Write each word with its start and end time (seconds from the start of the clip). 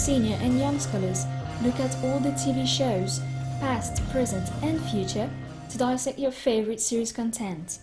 senior 0.00 0.38
and 0.40 0.58
young 0.58 0.78
scholars 0.78 1.26
look 1.62 1.78
at 1.78 1.94
all 2.02 2.18
the 2.20 2.30
TV 2.30 2.66
shows, 2.66 3.20
past, 3.60 4.02
present, 4.10 4.48
and 4.62 4.80
future, 4.90 5.28
to 5.68 5.76
dissect 5.76 6.18
your 6.18 6.32
favorite 6.32 6.80
series 6.80 7.12
content. 7.12 7.80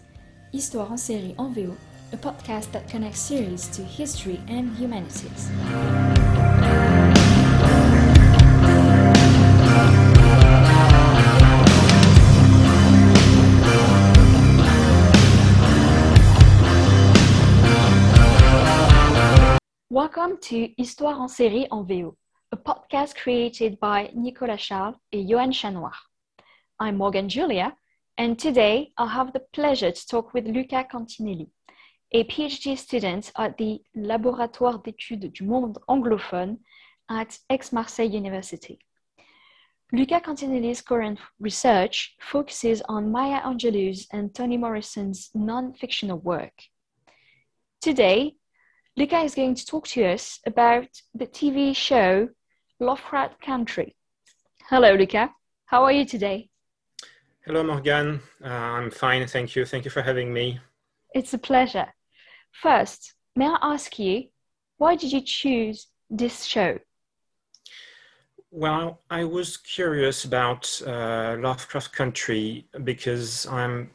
Histoire 0.51 0.91
en 0.91 0.97
série 0.97 1.35
en 1.37 1.53
VO, 1.53 1.77
a 2.13 2.17
podcast 2.17 2.71
that 2.71 2.89
connects 2.89 3.19
series 3.19 3.67
to 3.67 3.83
history 3.83 4.41
and 4.47 4.75
humanities. 4.77 5.51
Welcome 20.17 20.39
to 20.49 20.73
Histoire 20.79 21.21
en 21.21 21.27
série 21.27 21.67
en 21.69 21.83
VO, 21.83 22.17
a 22.51 22.57
podcast 22.57 23.15
created 23.15 23.79
by 23.79 24.09
Nicolas 24.15 24.57
Charles 24.57 24.95
and 25.13 25.29
Johan 25.29 25.51
Chanoir. 25.51 25.93
I'm 26.79 26.97
Morgan 26.97 27.29
Julia, 27.29 27.75
and 28.17 28.35
today 28.39 28.93
I'll 28.97 29.09
have 29.09 29.31
the 29.31 29.43
pleasure 29.53 29.91
to 29.91 30.07
talk 30.07 30.33
with 30.33 30.47
Luca 30.47 30.87
Cantinelli, 30.91 31.51
a 32.13 32.23
PhD 32.23 32.75
student 32.75 33.31
at 33.37 33.59
the 33.59 33.79
Laboratoire 33.95 34.83
d'études 34.83 35.31
du 35.31 35.43
monde 35.43 35.77
anglophone 35.87 36.57
at 37.11 37.37
Aix-Marseille 37.51 38.09
University. 38.09 38.79
Luca 39.91 40.19
Cantinelli's 40.19 40.81
current 40.81 41.19
research 41.39 42.15
focuses 42.19 42.81
on 42.89 43.11
Maya 43.11 43.41
Angelou's 43.41 44.07
and 44.11 44.33
Toni 44.33 44.57
Morrison's 44.57 45.29
non-fictional 45.35 46.17
work. 46.17 46.53
Today, 47.81 48.33
Luca 48.97 49.19
is 49.19 49.35
going 49.35 49.53
to 49.53 49.63
talk 49.63 49.87
to 49.87 50.03
us 50.05 50.39
about 50.47 50.87
the 51.13 51.27
TV 51.27 51.75
show 51.75 52.29
Lovecraft 52.79 53.39
Country. 53.39 53.95
Hello, 54.71 54.95
Luca. 54.95 55.29
How 55.67 55.83
are 55.83 55.91
you 55.91 56.03
today? 56.03 56.49
Hello, 57.45 57.63
Morgan. 57.63 58.21
Uh, 58.43 58.47
I'm 58.47 58.89
fine, 58.89 59.27
thank 59.27 59.55
you. 59.55 59.65
Thank 59.65 59.85
you 59.85 59.91
for 59.91 60.01
having 60.01 60.33
me. 60.33 60.59
It's 61.13 61.31
a 61.35 61.37
pleasure. 61.37 61.93
First, 62.51 63.13
may 63.35 63.45
I 63.45 63.57
ask 63.61 63.99
you, 63.99 64.29
why 64.79 64.95
did 64.95 65.11
you 65.11 65.21
choose 65.21 65.85
this 66.09 66.43
show? 66.43 66.79
Well, 68.49 69.01
I 69.11 69.25
was 69.25 69.57
curious 69.57 70.25
about 70.25 70.81
uh, 70.87 71.37
Lovecraft 71.39 71.93
Country 71.93 72.65
because 72.83 73.45
I'm 73.45 73.91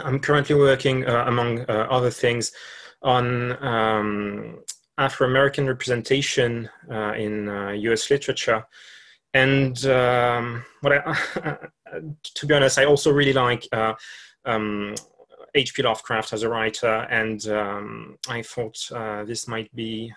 I'm 0.00 0.20
currently 0.20 0.54
working, 0.54 1.06
uh, 1.06 1.24
among 1.26 1.60
uh, 1.60 1.86
other 1.90 2.10
things, 2.10 2.52
on 3.02 3.64
um, 3.64 4.58
Afro 4.98 5.28
American 5.28 5.66
representation 5.66 6.68
uh, 6.90 7.12
in 7.12 7.48
US 7.48 8.10
uh, 8.10 8.14
literature. 8.14 8.64
And 9.34 9.84
um, 9.86 10.64
what 10.80 10.92
I, 10.92 11.58
to 12.34 12.46
be 12.46 12.54
honest, 12.54 12.78
I 12.78 12.84
also 12.86 13.12
really 13.12 13.34
like 13.34 13.68
uh, 13.72 13.94
um, 14.44 14.94
H.P. 15.54 15.82
Lovecraft 15.82 16.32
as 16.32 16.42
a 16.42 16.48
writer, 16.48 17.06
and 17.10 17.46
um, 17.48 18.16
I 18.28 18.42
thought 18.42 18.78
uh, 18.92 19.24
this 19.24 19.46
might 19.46 19.74
be 19.74 20.12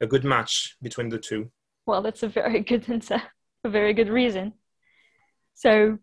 a 0.00 0.06
good 0.06 0.24
match 0.24 0.76
between 0.82 1.08
the 1.08 1.18
two. 1.18 1.50
Well, 1.86 2.02
that's 2.02 2.22
a 2.22 2.28
very 2.28 2.60
good 2.70 2.88
answer, 2.90 3.22
a 3.62 3.68
very 3.68 3.94
good 3.94 4.08
reason. 4.08 4.54
So 5.54 5.98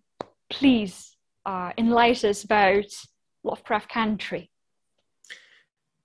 please 0.49 1.15
uh, 1.45 1.71
enlighten 1.77 2.29
us 2.29 2.43
about 2.43 2.85
Lovecraft 3.43 3.89
Country. 3.89 4.51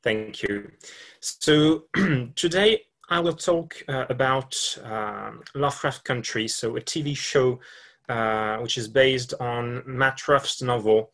Thank 0.06 0.44
you. 0.44 0.70
So 1.18 1.86
today 2.36 2.82
I 3.10 3.18
will 3.18 3.32
talk 3.32 3.74
uh, 3.88 4.04
about 4.08 4.54
uh, 4.84 5.32
Lovecraft 5.56 6.04
Country, 6.04 6.46
so 6.46 6.76
a 6.76 6.80
TV 6.80 7.16
show 7.16 7.58
uh, 8.08 8.58
which 8.58 8.78
is 8.78 8.86
based 8.86 9.34
on 9.40 9.82
Matt 9.84 10.28
Ruff's 10.28 10.62
novel, 10.62 11.10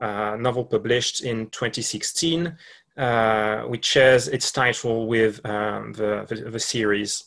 uh, 0.00 0.36
novel 0.38 0.64
published 0.64 1.24
in 1.24 1.50
2016, 1.50 2.56
uh, 2.96 3.62
which 3.62 3.84
shares 3.84 4.28
its 4.28 4.52
title 4.52 5.08
with 5.08 5.44
um, 5.44 5.92
the, 5.94 6.24
the, 6.28 6.48
the, 6.48 6.60
series. 6.60 7.24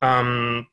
Um, 0.00 0.68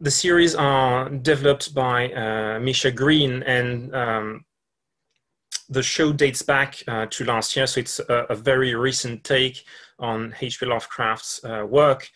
the 0.00 0.10
series 0.10 0.54
are 0.54 1.08
developed 1.08 1.74
by 1.74 2.12
uh, 2.12 2.60
Misha 2.60 2.90
Green 2.90 3.42
and 3.44 3.94
um, 3.94 4.44
the 5.70 5.82
show 5.82 6.12
dates 6.12 6.42
back 6.42 6.82
uh, 6.88 7.06
to 7.06 7.24
last 7.24 7.54
year, 7.54 7.66
so 7.66 7.80
it's 7.80 8.00
a, 8.00 8.26
a 8.28 8.34
very 8.34 8.74
recent 8.74 9.22
take 9.22 9.64
on 10.00 10.34
H.P. 10.40 10.66
Lovecraft's 10.66 11.42
uh, 11.44 11.64
work. 11.66 12.10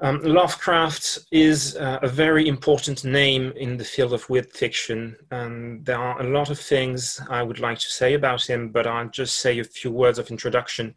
Um, 0.00 0.20
Lovecraft 0.22 1.18
is 1.32 1.74
uh, 1.76 1.98
a 2.02 2.08
very 2.08 2.46
important 2.46 3.04
name 3.04 3.52
in 3.56 3.78
the 3.78 3.84
field 3.84 4.12
of 4.12 4.28
weird 4.28 4.52
fiction, 4.52 5.16
and 5.30 5.84
there 5.84 5.98
are 5.98 6.20
a 6.20 6.30
lot 6.30 6.50
of 6.50 6.60
things 6.60 7.20
I 7.30 7.42
would 7.42 7.58
like 7.58 7.78
to 7.78 7.90
say 7.90 8.14
about 8.14 8.48
him, 8.48 8.68
but 8.68 8.86
I'll 8.86 9.08
just 9.08 9.38
say 9.40 9.58
a 9.58 9.64
few 9.64 9.90
words 9.90 10.18
of 10.18 10.30
introduction. 10.30 10.94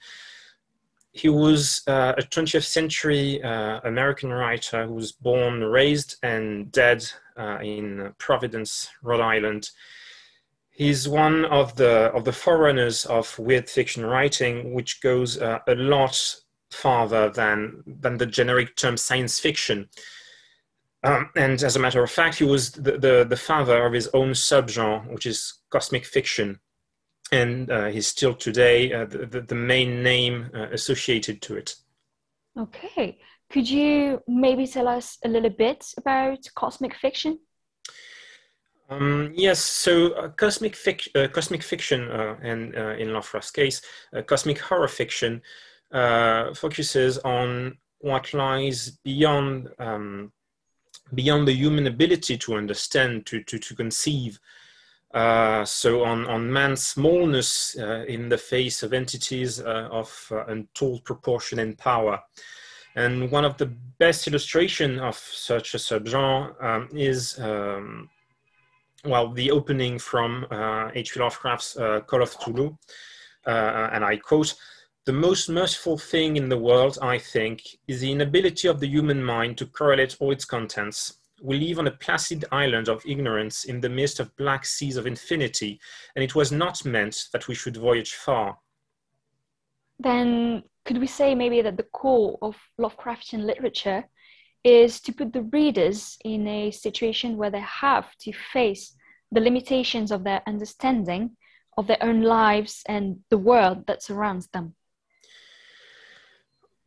He 1.13 1.29
was 1.29 1.81
uh, 1.87 2.13
a 2.17 2.21
20th 2.21 2.65
century 2.65 3.41
uh, 3.41 3.79
American 3.85 4.31
writer 4.31 4.85
who 4.85 4.93
was 4.93 5.13
born, 5.13 5.63
raised, 5.63 6.17
and 6.23 6.71
dead 6.71 7.03
uh, 7.37 7.57
in 7.61 8.13
Providence, 8.17 8.89
Rhode 9.01 9.21
Island 9.21 9.71
he's 10.81 11.07
one 11.07 11.45
of 11.45 11.75
the 11.75 12.11
of 12.15 12.25
the 12.25 12.31
forerunners 12.31 13.05
of 13.05 13.37
weird 13.37 13.69
fiction 13.69 14.03
writing, 14.03 14.73
which 14.73 14.99
goes 15.01 15.39
uh, 15.39 15.59
a 15.67 15.75
lot 15.75 16.15
farther 16.71 17.29
than 17.29 17.83
than 17.85 18.17
the 18.17 18.25
generic 18.25 18.75
term 18.75 18.97
science 18.97 19.39
fiction. 19.39 19.89
Um, 21.03 21.29
and 21.35 21.61
as 21.63 21.75
a 21.75 21.79
matter 21.79 22.03
of 22.03 22.11
fact, 22.11 22.37
he 22.37 22.43
was 22.43 22.71
the, 22.71 22.97
the, 23.05 23.25
the, 23.27 23.35
father 23.35 23.87
of 23.87 23.93
his 23.93 24.07
own 24.13 24.31
subgenre, 24.33 25.11
which 25.11 25.25
is 25.25 25.61
cosmic 25.71 26.05
fiction. 26.05 26.59
And 27.31 27.71
uh, 27.71 27.87
he's 27.87 28.05
still 28.05 28.35
today 28.35 28.93
uh, 28.93 29.05
the, 29.05 29.25
the, 29.25 29.41
the, 29.41 29.55
main 29.55 30.03
name 30.03 30.51
uh, 30.53 30.67
associated 30.71 31.41
to 31.43 31.57
it. 31.57 31.75
Okay. 32.55 33.17
Could 33.49 33.67
you 33.67 34.21
maybe 34.27 34.67
tell 34.67 34.87
us 34.87 35.17
a 35.25 35.27
little 35.27 35.49
bit 35.49 35.91
about 35.97 36.39
cosmic 36.53 36.93
fiction? 36.93 37.39
Um, 38.91 39.31
yes, 39.33 39.61
so 39.61 40.11
uh, 40.15 40.27
cosmic, 40.27 40.73
fic- 40.73 41.07
uh, 41.15 41.29
cosmic 41.29 41.63
fiction, 41.63 42.11
uh, 42.11 42.35
and 42.41 42.75
uh, 42.75 42.89
in 42.99 43.13
Lovecraft's 43.13 43.49
case, 43.49 43.81
uh, 44.13 44.21
cosmic 44.21 44.59
horror 44.59 44.89
fiction, 44.89 45.41
uh, 45.93 46.53
focuses 46.53 47.17
on 47.19 47.77
what 47.99 48.33
lies 48.33 48.89
beyond 49.05 49.69
um, 49.79 50.33
beyond 51.13 51.47
the 51.47 51.53
human 51.53 51.87
ability 51.87 52.37
to 52.39 52.55
understand, 52.55 53.25
to 53.27 53.41
to, 53.43 53.57
to 53.59 53.75
conceive. 53.75 54.39
so 55.13 56.03
on 56.03 56.27
on 56.27 56.51
man's 56.51 56.85
smallness 56.85 57.75
in 58.07 58.27
the 58.27 58.37
face 58.37 58.83
of 58.83 58.91
entities 58.91 59.61
of 59.61 60.31
untold 60.49 61.05
proportion 61.05 61.59
and 61.59 61.77
power. 61.77 62.19
And 62.95 63.31
one 63.31 63.45
of 63.45 63.55
the 63.55 63.67
best 63.99 64.27
illustration 64.27 64.99
of 64.99 65.15
such 65.17 65.75
a 65.75 65.77
subgenre 65.77 66.61
um, 66.61 66.89
is 66.91 67.39
um, 67.39 68.09
well, 69.05 69.31
the 69.31 69.51
opening 69.51 69.97
from 69.97 70.45
H.P. 70.93 71.19
Uh, 71.19 71.23
Lovecraft's 71.23 71.77
uh, 71.77 72.01
Call 72.01 72.21
of 72.21 72.37
Cthulhu, 72.37 72.77
uh, 73.47 73.89
and 73.91 74.05
I 74.05 74.17
quote, 74.17 74.53
the 75.05 75.13
most 75.13 75.49
merciful 75.49 75.97
thing 75.97 76.37
in 76.37 76.47
the 76.47 76.57
world, 76.57 76.99
I 77.01 77.17
think, 77.17 77.63
is 77.87 78.01
the 78.01 78.11
inability 78.11 78.67
of 78.67 78.79
the 78.79 78.87
human 78.87 79.23
mind 79.23 79.57
to 79.57 79.65
correlate 79.65 80.15
all 80.19 80.31
its 80.31 80.45
contents. 80.45 81.15
We 81.41 81.59
live 81.59 81.79
on 81.79 81.87
a 81.87 81.91
placid 81.91 82.45
island 82.51 82.87
of 82.87 83.03
ignorance 83.03 83.63
in 83.63 83.81
the 83.81 83.89
midst 83.89 84.19
of 84.19 84.35
black 84.35 84.63
seas 84.63 84.97
of 84.97 85.07
infinity, 85.07 85.79
and 86.15 86.23
it 86.23 86.35
was 86.35 86.51
not 86.51 86.85
meant 86.85 87.29
that 87.33 87.47
we 87.47 87.55
should 87.55 87.77
voyage 87.77 88.13
far. 88.13 88.59
Then, 89.99 90.63
could 90.85 90.99
we 90.99 91.07
say 91.07 91.33
maybe 91.33 91.63
that 91.63 91.77
the 91.77 91.83
core 91.83 92.37
of 92.43 92.55
Lovecraftian 92.79 93.43
literature 93.43 94.07
is 94.63 95.01
to 95.01 95.11
put 95.11 95.33
the 95.33 95.43
readers 95.43 96.17
in 96.23 96.47
a 96.47 96.71
situation 96.71 97.37
where 97.37 97.49
they 97.49 97.61
have 97.61 98.15
to 98.19 98.31
face 98.31 98.95
the 99.31 99.41
limitations 99.41 100.11
of 100.11 100.23
their 100.23 100.41
understanding 100.45 101.31
of 101.77 101.87
their 101.87 102.01
own 102.01 102.21
lives 102.21 102.83
and 102.87 103.19
the 103.29 103.37
world 103.37 103.87
that 103.87 104.03
surrounds 104.03 104.47
them? 104.47 104.75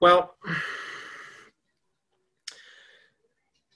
Well, 0.01 0.35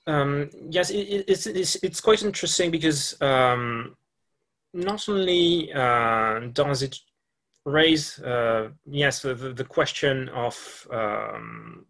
um, 0.07 0.51
yes, 0.69 0.91
it, 0.91 1.25
it's, 1.27 1.47
it's, 1.47 1.77
it's 1.77 2.01
quite 2.01 2.23
interesting 2.23 2.71
because 2.71 3.21
um, 3.23 3.97
not 4.75 5.09
only 5.09 5.73
uh, 5.73 6.41
does 6.53 6.83
it 6.83 6.97
raise, 7.65 8.19
uh, 8.21 8.69
yes, 8.87 9.23
the, 9.23 9.35
the 9.35 9.65
question 9.65 10.29
of 10.31 10.87
um, 10.93 11.87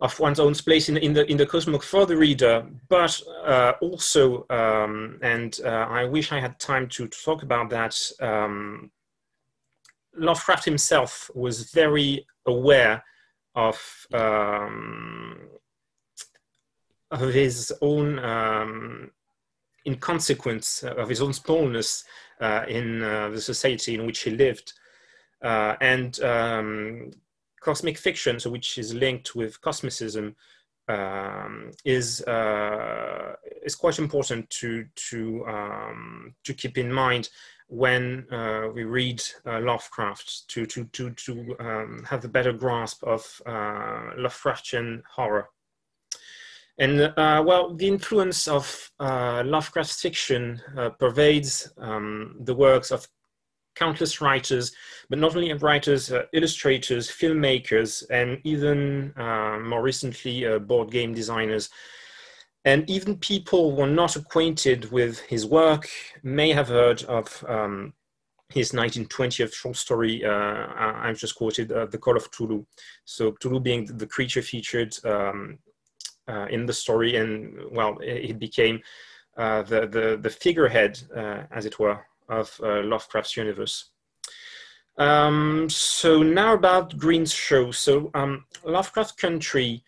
of 0.00 0.18
one's 0.20 0.40
own 0.40 0.54
place 0.54 0.88
in, 0.88 0.96
in 0.98 1.12
the 1.14 1.30
in 1.30 1.36
the 1.36 1.46
cosmos 1.46 1.84
for 1.84 2.04
the 2.04 2.16
reader, 2.16 2.66
but 2.88 3.20
uh, 3.44 3.72
also, 3.80 4.46
um, 4.50 5.18
and 5.22 5.60
uh, 5.64 5.86
I 5.88 6.04
wish 6.04 6.32
I 6.32 6.40
had 6.40 6.58
time 6.58 6.88
to, 6.90 7.08
talk 7.08 7.42
about 7.42 7.70
that. 7.70 7.98
Um, 8.20 8.90
Lovecraft 10.18 10.64
himself 10.64 11.30
was 11.34 11.70
very 11.72 12.26
aware 12.46 13.02
of 13.54 14.06
um, 14.12 15.48
of 17.10 17.32
his 17.32 17.72
own 17.80 18.18
um, 18.18 19.10
inconsequence 19.86 20.82
of 20.82 21.08
his 21.08 21.22
own 21.22 21.32
smallness 21.32 22.04
uh, 22.40 22.64
in 22.68 23.02
uh, 23.02 23.30
the 23.30 23.40
society 23.40 23.94
in 23.94 24.04
which 24.04 24.20
he 24.20 24.30
lived, 24.30 24.74
uh, 25.42 25.74
and 25.80 26.20
um, 26.20 27.10
cosmic 27.66 27.98
fiction, 27.98 28.38
so 28.38 28.48
which 28.48 28.78
is 28.78 28.94
linked 28.94 29.34
with 29.34 29.60
cosmicism, 29.60 30.26
um, 30.88 31.72
is 31.84 32.22
uh, 32.22 33.34
is 33.64 33.74
quite 33.74 33.98
important 33.98 34.48
to 34.60 34.86
to 35.10 35.44
um, 35.46 36.34
to 36.44 36.54
keep 36.54 36.78
in 36.78 36.92
mind 36.92 37.28
when 37.68 38.24
uh, 38.30 38.68
we 38.72 38.84
read 38.84 39.20
uh, 39.44 39.60
Lovecraft 39.60 40.48
to 40.48 40.64
to 40.66 40.84
to 40.96 41.10
to 41.10 41.32
um, 41.58 42.04
have 42.08 42.24
a 42.24 42.28
better 42.36 42.52
grasp 42.52 43.02
of 43.02 43.22
uh, 43.46 44.14
Lovecraftian 44.24 45.02
horror. 45.16 45.48
And 46.78 47.00
uh, 47.00 47.42
well, 47.44 47.74
the 47.74 47.88
influence 47.88 48.46
of 48.46 48.92
uh, 49.00 49.42
Lovecraft's 49.44 50.00
fiction 50.00 50.60
pervades 51.00 51.72
um, 51.78 52.36
the 52.40 52.54
works 52.54 52.90
of 52.92 53.08
countless 53.76 54.20
writers, 54.20 54.72
but 55.08 55.18
not 55.18 55.36
only 55.36 55.52
writers, 55.52 56.12
illustrators, 56.32 57.08
filmmakers, 57.08 58.02
and 58.10 58.40
even 58.42 59.12
more 59.16 59.82
recently, 59.82 60.58
board 60.58 60.90
game 60.90 61.14
designers. 61.14 61.70
And 62.66 62.90
even 62.90 63.16
people 63.18 63.76
who 63.76 63.82
are 63.82 63.86
not 63.86 64.16
acquainted 64.16 64.90
with 64.90 65.20
his 65.20 65.46
work 65.46 65.88
may 66.24 66.50
have 66.50 66.66
heard 66.66 67.04
of 67.04 67.44
um, 67.48 67.92
his 68.48 68.72
1920th 68.72 69.54
short 69.54 69.76
story, 69.76 70.24
uh, 70.24 70.66
I've 70.76 71.16
just 71.16 71.36
quoted, 71.36 71.70
uh, 71.70 71.86
The 71.86 71.98
Call 71.98 72.16
of 72.16 72.28
Cthulhu. 72.32 72.66
So 73.04 73.32
Cthulhu 73.32 73.62
being 73.62 73.84
the 73.86 74.06
creature 74.06 74.42
featured 74.42 74.96
um, 75.04 75.58
uh, 76.26 76.46
in 76.50 76.66
the 76.66 76.72
story, 76.72 77.14
and 77.16 77.56
well, 77.70 77.98
it 78.02 78.40
became 78.40 78.80
uh, 79.36 79.62
the, 79.62 79.86
the, 79.86 80.18
the 80.20 80.30
figurehead, 80.30 81.00
uh, 81.16 81.44
as 81.52 81.66
it 81.66 81.78
were, 81.78 82.04
of 82.28 82.58
uh, 82.62 82.82
Lovecraft's 82.82 83.36
universe. 83.36 83.90
Um, 84.98 85.68
so 85.68 86.22
now 86.22 86.54
about 86.54 86.96
Green's 86.96 87.32
show. 87.32 87.70
So 87.70 88.10
um, 88.14 88.44
Lovecraft 88.64 89.18
Country 89.18 89.84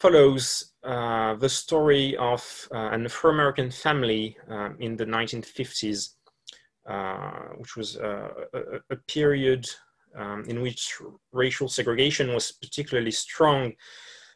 follows 0.00 0.72
uh, 0.82 1.34
the 1.36 1.48
story 1.48 2.16
of 2.18 2.68
uh, 2.74 2.90
an 2.92 3.06
Afro-American 3.06 3.70
family 3.70 4.36
um, 4.48 4.76
in 4.78 4.96
the 4.96 5.06
1950s, 5.06 6.10
uh, 6.86 7.54
which 7.56 7.76
was 7.76 7.96
uh, 7.96 8.28
a, 8.52 8.58
a, 8.90 8.96
period 9.08 9.66
um, 10.14 10.44
in 10.46 10.60
which 10.60 11.00
racial 11.32 11.68
segregation 11.68 12.34
was 12.34 12.52
particularly 12.52 13.10
strong, 13.10 13.72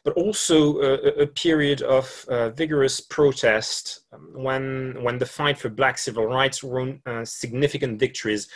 but 0.03 0.13
also 0.13 0.79
a, 0.79 1.23
a 1.23 1.27
period 1.27 1.81
of 1.81 2.25
uh, 2.29 2.49
vigorous 2.49 3.01
protest 3.01 4.01
um, 4.13 4.31
when, 4.33 4.97
when 5.03 5.17
the 5.17 5.25
fight 5.25 5.57
for 5.57 5.69
Black 5.69 5.97
civil 5.97 6.25
rights 6.25 6.63
won 6.63 7.01
significant 7.23 7.99
victories. 7.99 8.47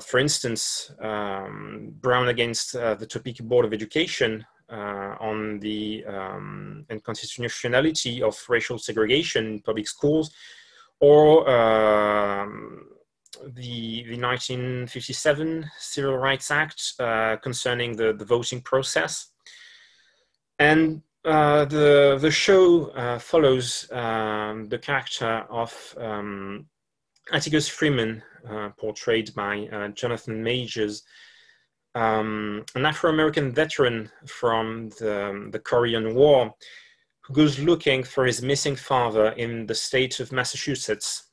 for 0.00 0.18
instance, 0.18 0.90
um, 1.00 1.92
Brown 2.00 2.28
against 2.28 2.72
the 2.72 3.06
Topeka 3.08 3.42
Board 3.42 3.64
of 3.64 3.72
Education 3.72 4.44
uh, 4.72 5.16
on 5.20 5.58
the 5.60 6.02
um, 6.06 6.86
constitutionality 7.04 8.22
of 8.22 8.42
racial 8.48 8.78
segregation 8.78 9.46
in 9.46 9.60
public 9.60 9.86
schools, 9.86 10.30
or 10.98 11.48
um, 11.50 12.86
the, 13.54 14.04
the 14.04 14.18
1957 14.18 15.70
Civil 15.78 16.16
Rights 16.16 16.50
Act 16.50 16.94
uh, 16.98 17.36
concerning 17.36 17.96
the, 17.96 18.14
the 18.14 18.24
voting 18.24 18.62
process. 18.62 19.31
And 20.62 21.02
uh, 21.24 21.64
the, 21.64 22.18
the 22.20 22.30
show 22.30 22.86
uh, 22.90 23.18
follows 23.18 23.90
um, 23.90 24.68
the 24.68 24.78
character 24.78 25.44
of 25.50 25.72
um, 25.98 26.66
Atticus 27.32 27.66
Freeman, 27.68 28.22
uh, 28.48 28.68
portrayed 28.78 29.34
by 29.34 29.66
uh, 29.72 29.88
Jonathan 29.88 30.40
Majors, 30.40 31.02
um, 31.96 32.64
an 32.76 32.86
Afro-American 32.86 33.50
veteran 33.50 34.08
from 34.26 34.90
the, 35.00 35.48
the 35.50 35.58
Korean 35.58 36.14
War 36.14 36.54
who 37.22 37.34
goes 37.34 37.58
looking 37.58 38.04
for 38.04 38.24
his 38.24 38.40
missing 38.40 38.76
father 38.76 39.30
in 39.30 39.66
the 39.66 39.74
state 39.74 40.20
of 40.20 40.30
Massachusetts. 40.30 41.24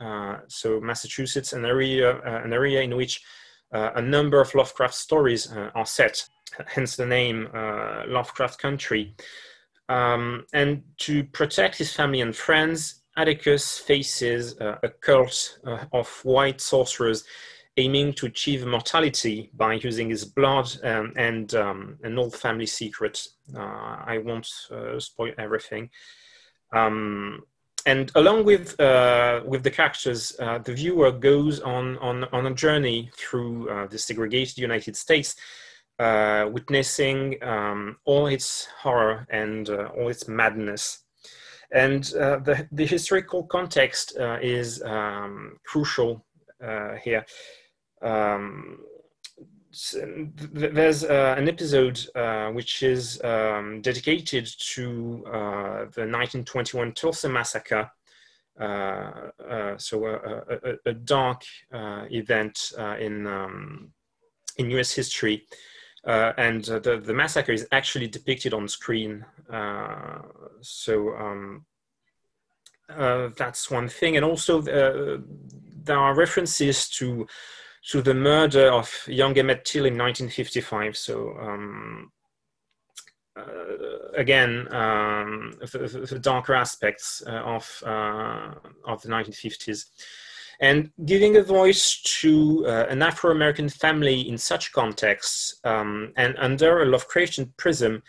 Uh, 0.00 0.36
so 0.48 0.80
Massachusetts, 0.80 1.54
an 1.54 1.64
area, 1.64 2.18
uh, 2.18 2.42
an 2.44 2.52
area 2.52 2.82
in 2.82 2.94
which 2.94 3.22
a 3.72 4.02
number 4.02 4.40
of 4.40 4.54
Lovecraft 4.54 4.94
stories 4.94 5.52
uh, 5.52 5.70
are 5.74 5.86
set, 5.86 6.28
hence 6.66 6.96
the 6.96 7.06
name 7.06 7.48
uh, 7.54 8.02
Lovecraft 8.06 8.58
Country. 8.58 9.14
Um, 9.88 10.46
and 10.52 10.82
to 10.98 11.24
protect 11.24 11.78
his 11.78 11.92
family 11.92 12.20
and 12.20 12.34
friends, 12.34 13.02
Atticus 13.16 13.78
faces 13.78 14.58
uh, 14.60 14.76
a 14.82 14.88
cult 14.88 15.58
of 15.92 16.08
white 16.24 16.60
sorcerers 16.60 17.24
aiming 17.76 18.12
to 18.14 18.26
achieve 18.26 18.62
immortality 18.62 19.50
by 19.54 19.74
using 19.74 20.08
his 20.08 20.24
blood 20.24 20.68
um, 20.82 21.12
and 21.16 21.54
um, 21.54 21.98
an 22.02 22.18
old 22.18 22.34
family 22.34 22.66
secret. 22.66 23.26
Uh, 23.54 23.60
I 23.60 24.18
won't 24.24 24.48
uh, 24.70 24.98
spoil 24.98 25.32
everything. 25.38 25.90
Um, 26.72 27.42
and 27.86 28.10
along 28.16 28.44
with 28.44 28.78
uh, 28.80 29.40
with 29.46 29.62
the 29.62 29.70
characters, 29.70 30.36
uh, 30.40 30.58
the 30.58 30.74
viewer 30.74 31.12
goes 31.12 31.60
on 31.60 31.96
on, 31.98 32.24
on 32.32 32.46
a 32.46 32.54
journey 32.54 33.10
through 33.16 33.70
uh, 33.70 33.86
the 33.86 33.98
segregated 33.98 34.58
United 34.58 34.96
States, 34.96 35.36
uh, 36.00 36.48
witnessing 36.50 37.42
um, 37.42 37.96
all 38.04 38.26
its 38.26 38.66
horror 38.82 39.26
and 39.30 39.70
all 39.70 40.08
its 40.08 40.26
madness. 40.28 41.04
And 41.72 42.04
the 42.04 42.68
the 42.72 42.86
historical 42.86 43.44
context 43.44 44.16
is 44.42 44.82
um, 44.82 45.58
crucial 45.64 46.24
here 47.02 47.24
um, 48.02 48.78
there's 50.52 51.04
uh, 51.04 51.34
an 51.36 51.48
episode 51.48 52.00
uh, 52.14 52.48
which 52.50 52.82
is 52.82 53.22
um, 53.22 53.80
dedicated 53.82 54.46
to 54.58 55.22
uh, 55.26 55.84
the 55.94 56.06
1921 56.08 56.92
Tulsa 56.92 57.28
massacre. 57.28 57.90
Uh, 58.58 59.30
uh, 59.50 59.76
so 59.76 60.06
a, 60.06 60.14
a, 60.14 60.76
a 60.86 60.92
dark 60.94 61.42
event 61.72 62.72
in 62.98 63.26
um, 63.26 63.92
in 64.56 64.70
U.S. 64.70 64.92
history, 64.92 65.46
and 66.04 66.64
the 66.64 67.02
the 67.04 67.12
massacre 67.12 67.52
is 67.52 67.66
actually 67.70 68.08
depicted 68.08 68.54
on 68.54 68.68
screen. 68.68 69.26
so 70.62 71.14
um, 71.16 71.66
that's 73.36 73.70
one 73.70 73.88
thing, 73.88 74.16
and 74.16 74.24
also 74.24 74.62
there 74.62 75.98
are 75.98 76.14
references 76.14 76.88
to 76.88 77.26
to 77.88 78.02
the 78.02 78.14
murder 78.14 78.70
of 78.72 78.90
young 79.06 79.38
Emmett 79.38 79.64
Till 79.64 79.86
in 79.86 79.96
1955. 79.96 80.96
So 80.96 81.36
um, 81.40 82.10
uh, 83.36 83.42
again, 84.16 84.66
um, 84.74 85.52
the, 85.60 86.06
the, 86.10 86.18
darker 86.18 86.54
aspects 86.54 87.22
uh, 87.26 87.30
of 87.30 87.82
uh, 87.84 88.54
of 88.86 89.02
the 89.02 89.08
1950s, 89.08 89.84
and 90.60 90.90
giving 91.04 91.36
a 91.36 91.42
voice 91.42 92.00
to 92.20 92.64
uh, 92.66 92.86
an 92.88 93.02
Afro-American 93.02 93.68
family 93.68 94.28
in 94.28 94.38
such 94.38 94.72
contexts 94.72 95.60
um, 95.64 96.12
and 96.16 96.34
under 96.38 96.82
a 96.82 96.86
Lovecraftian 96.86 97.54
prism 97.56 98.02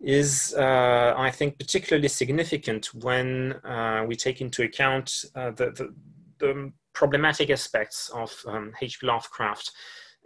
is, 0.00 0.54
uh, 0.56 1.14
I 1.16 1.30
think, 1.30 1.58
particularly 1.58 2.08
significant 2.08 2.94
when 2.94 3.54
uh, 3.64 4.04
we 4.06 4.14
take 4.14 4.40
into 4.40 4.62
account 4.62 5.24
the, 5.34 5.52
the, 5.56 5.94
the 6.38 6.72
problematic 6.98 7.48
aspects 7.48 8.10
of 8.12 8.34
um, 8.48 8.72
H.P. 8.82 9.06
Lovecraft, 9.06 9.70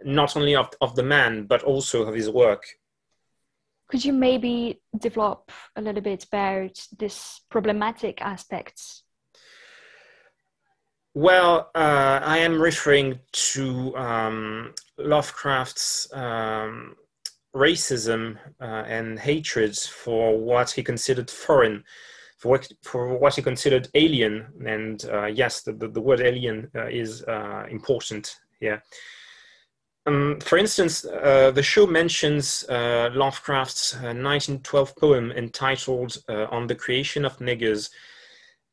not 0.03 0.35
only 0.35 0.55
of, 0.55 0.69
of 0.81 0.95
the 0.95 1.03
man, 1.03 1.45
but 1.45 1.61
also 1.61 2.01
of 2.01 2.15
his 2.15 2.31
work. 2.31 2.65
Could 3.87 4.03
you 4.03 4.11
maybe 4.11 4.81
develop 4.97 5.51
a 5.75 5.81
little 5.83 6.01
bit 6.01 6.23
about 6.23 6.75
this 6.97 7.41
problematic 7.51 8.21
aspects? 8.21 9.03
Well, 11.13 11.69
uh, 11.75 12.19
I 12.23 12.39
am 12.39 12.59
referring 12.59 13.19
to 13.51 13.95
um, 13.95 14.73
Lovecraft's 14.97 16.11
um, 16.11 16.95
racism 17.55 18.37
uh, 18.59 18.83
and 18.87 19.19
hatred 19.19 19.77
for 19.77 20.39
what 20.39 20.71
he 20.71 20.81
considered 20.81 21.29
foreign 21.29 21.83
for 22.43 22.49
what, 22.49 22.67
for 22.81 23.17
what 23.17 23.35
he 23.35 23.41
considered 23.41 23.87
alien. 23.93 24.45
And 24.67 25.05
uh, 25.05 25.27
yes, 25.27 25.61
the, 25.61 25.71
the, 25.71 25.87
the, 25.87 26.01
word 26.01 26.19
alien 26.19 26.69
uh, 26.75 26.87
is 26.87 27.23
uh, 27.23 27.65
important 27.71 28.35
here. 28.59 28.83
um, 30.05 30.39
for 30.41 30.57
instance, 30.57 31.05
uh, 31.05 31.51
the 31.51 31.63
show 31.63 31.87
mentions 31.87 32.65
uh, 32.67 33.09
Lovecraft's 33.13 33.93
1912 33.93 34.89
uh, 34.89 34.93
poem 34.99 35.31
entitled 35.31 36.17
uh, 36.27 36.47
On 36.51 36.67
the 36.67 36.75
Creation 36.75 37.23
of 37.23 37.37
Niggers. 37.37 37.89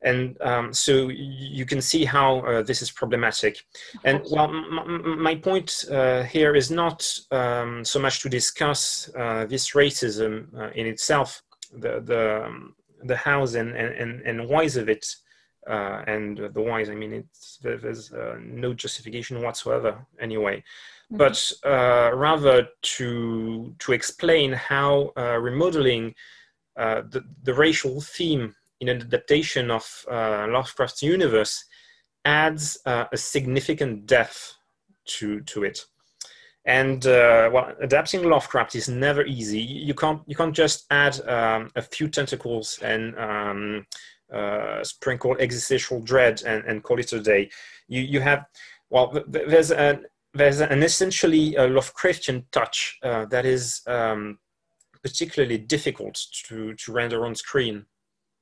And 0.01 0.35
um, 0.41 0.73
so 0.73 1.07
you 1.07 1.65
can 1.65 1.79
see 1.79 2.03
how 2.03 2.39
uh, 2.39 2.63
this 2.63 2.81
is 2.81 2.91
problematic. 2.91 3.63
And 4.03 4.21
well, 4.31 4.49
my 4.49 5.35
point 5.35 5.85
here 6.27 6.55
is 6.55 6.71
not 6.71 6.97
um, 7.29 7.85
so 7.85 7.99
much 7.99 8.19
to 8.23 8.27
discuss 8.27 9.09
this 9.47 9.71
racism 9.71 10.33
in 10.75 10.87
itself, 10.87 11.43
the, 11.71 12.01
the, 12.01 12.45
um, 12.45 12.75
the 13.03 13.17
hows 13.17 13.55
and, 13.55 13.75
and, 13.75 14.21
and 14.21 14.47
whys 14.47 14.77
of 14.77 14.89
it, 14.89 15.05
uh, 15.67 16.03
and 16.07 16.37
the 16.37 16.61
whys, 16.61 16.89
I 16.89 16.95
mean, 16.95 17.13
it's, 17.13 17.59
there's 17.61 18.11
uh, 18.11 18.37
no 18.41 18.73
justification 18.73 19.41
whatsoever 19.41 20.05
anyway 20.19 20.57
mm-hmm. 20.57 21.17
but 21.17 21.51
uh, 21.65 22.15
rather 22.15 22.67
to 22.81 23.75
to 23.79 23.91
explain 23.91 24.53
how 24.53 25.11
uh, 25.17 25.37
remodeling 25.37 26.13
uh, 26.77 27.01
the, 27.09 27.23
the 27.43 27.53
racial 27.53 28.01
theme 28.01 28.55
in 28.79 28.89
an 28.89 29.01
adaptation 29.01 29.69
of 29.69 30.05
uh, 30.09 30.47
Lovecraft's 30.49 31.03
universe 31.03 31.63
adds 32.25 32.79
uh, 32.85 33.05
a 33.11 33.17
significant 33.17 34.05
depth 34.05 34.55
to 35.05 35.41
to 35.41 35.63
it. 35.63 35.85
And 36.65 37.05
uh, 37.07 37.49
well, 37.51 37.73
adapting 37.81 38.23
Lovecraft 38.23 38.75
is 38.75 38.87
never 38.87 39.25
easy. 39.25 39.61
You 39.61 39.95
can't 39.95 40.21
you 40.27 40.35
can't 40.35 40.55
just 40.55 40.85
add 40.91 41.19
um, 41.27 41.71
a 41.75 41.81
few 41.81 42.07
tentacles 42.07 42.77
and 42.83 43.17
um, 43.17 43.85
sprinkle 44.83 45.35
existential 45.39 46.01
dread 46.01 46.43
and, 46.45 46.63
and 46.65 46.83
call 46.83 46.99
it 46.99 47.13
a 47.13 47.19
day. 47.19 47.49
You 47.87 48.01
you 48.01 48.19
have 48.19 48.45
well, 48.91 49.23
there's 49.27 49.71
an 49.71 50.05
there's 50.33 50.61
an 50.61 50.83
essentially 50.83 51.55
a 51.55 51.67
Lovecraftian 51.67 52.45
touch 52.51 52.99
uh, 53.03 53.25
that 53.25 53.45
is 53.45 53.81
um, 53.87 54.37
particularly 55.03 55.57
difficult 55.57 56.17
to, 56.45 56.73
to 56.75 56.91
render 56.91 57.25
on 57.25 57.35
screen. 57.35 57.85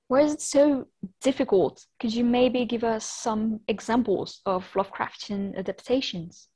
Why 0.08 0.22
is 0.22 0.34
it 0.34 0.42
so 0.42 0.88
difficult? 1.22 1.86
Could 2.00 2.14
you 2.14 2.24
maybe 2.24 2.66
give 2.66 2.84
us 2.84 3.06
some 3.06 3.60
examples 3.68 4.42
of 4.46 4.68
Lovecraftian 4.74 5.56
adaptations? 5.58 6.49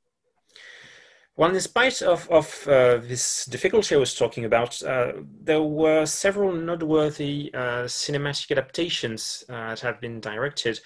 Well, 1.36 1.50
in 1.52 1.60
spite 1.60 2.00
of, 2.00 2.30
of 2.30 2.68
uh, 2.68 2.98
this 2.98 3.44
difficulty 3.46 3.96
I 3.96 3.98
was 3.98 4.14
talking 4.14 4.44
about, 4.44 4.80
uh, 4.84 5.14
there 5.42 5.62
were 5.62 6.06
several 6.06 6.52
noteworthy 6.52 7.50
uh, 7.52 7.88
cinematic 7.88 8.52
adaptations 8.52 9.42
uh, 9.48 9.70
that 9.70 9.80
have 9.80 10.00
been 10.00 10.20
directed. 10.20 10.78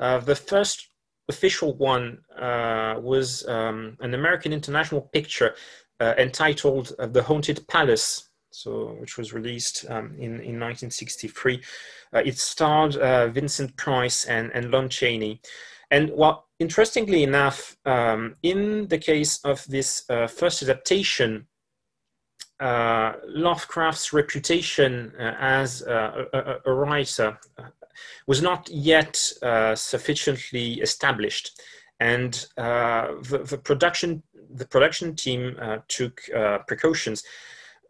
Uh, 0.00 0.18
the 0.18 0.34
first 0.34 0.88
official 1.28 1.76
one 1.76 2.18
uh, 2.36 2.96
was 2.98 3.46
um, 3.46 3.96
an 4.00 4.14
American 4.14 4.52
international 4.52 5.02
picture 5.02 5.54
entitled 6.00 6.92
The 6.98 7.22
Haunted 7.22 7.64
Palace, 7.68 8.28
so 8.50 8.96
which 8.98 9.16
was 9.16 9.32
released 9.32 9.84
um, 9.88 10.16
in, 10.16 10.40
in 10.40 10.58
1963. 10.58 11.62
Uh, 12.12 12.22
it 12.26 12.36
starred 12.38 12.94
Vincent 13.32 13.76
Price 13.76 14.24
and, 14.24 14.50
and 14.52 14.72
Lon 14.72 14.88
Chaney. 14.88 15.40
And 15.92 16.10
well, 16.14 16.48
interestingly 16.58 17.22
enough, 17.22 17.76
um, 17.84 18.36
in 18.42 18.88
the 18.88 18.98
case 18.98 19.38
of 19.44 19.64
this 19.68 20.04
uh, 20.08 20.26
first 20.26 20.62
adaptation, 20.62 21.46
Lovecraft's 22.60 24.12
reputation 24.12 25.12
as 25.18 25.82
a, 25.82 26.60
a, 26.64 26.72
writer 26.72 27.36
was 28.26 28.40
not 28.40 28.68
yet 28.70 29.32
uh, 29.42 29.74
sufficiently 29.74 30.80
established. 30.80 31.60
And 32.00 32.46
uh, 32.56 33.08
the, 33.22 33.38
the, 33.38 33.58
production, 33.58 34.22
the 34.54 34.66
production 34.66 35.14
team 35.14 35.56
uh, 35.60 35.78
took 35.88 36.20
uh, 36.34 36.58
precautions. 36.66 37.22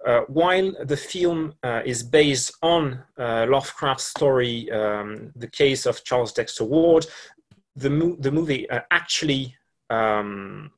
Uh, 0.07 0.23
while 0.27 0.73
the 0.85 0.97
film 0.97 1.55
is 1.85 2.03
based 2.03 2.53
on 2.63 3.05
Lovecraft's 3.19 4.07
story, 4.07 4.69
um, 4.73 5.31
The 5.37 5.47
Case 5.47 5.87
of 5.87 6.03
Charles 6.03 6.33
Dexter 6.33 6.65
Ward, 6.65 7.07
the, 7.77 7.91
mo- 7.91 8.17
the 8.19 8.31
movie 8.31 8.69
actually 8.91 9.55
um, 9.91 10.71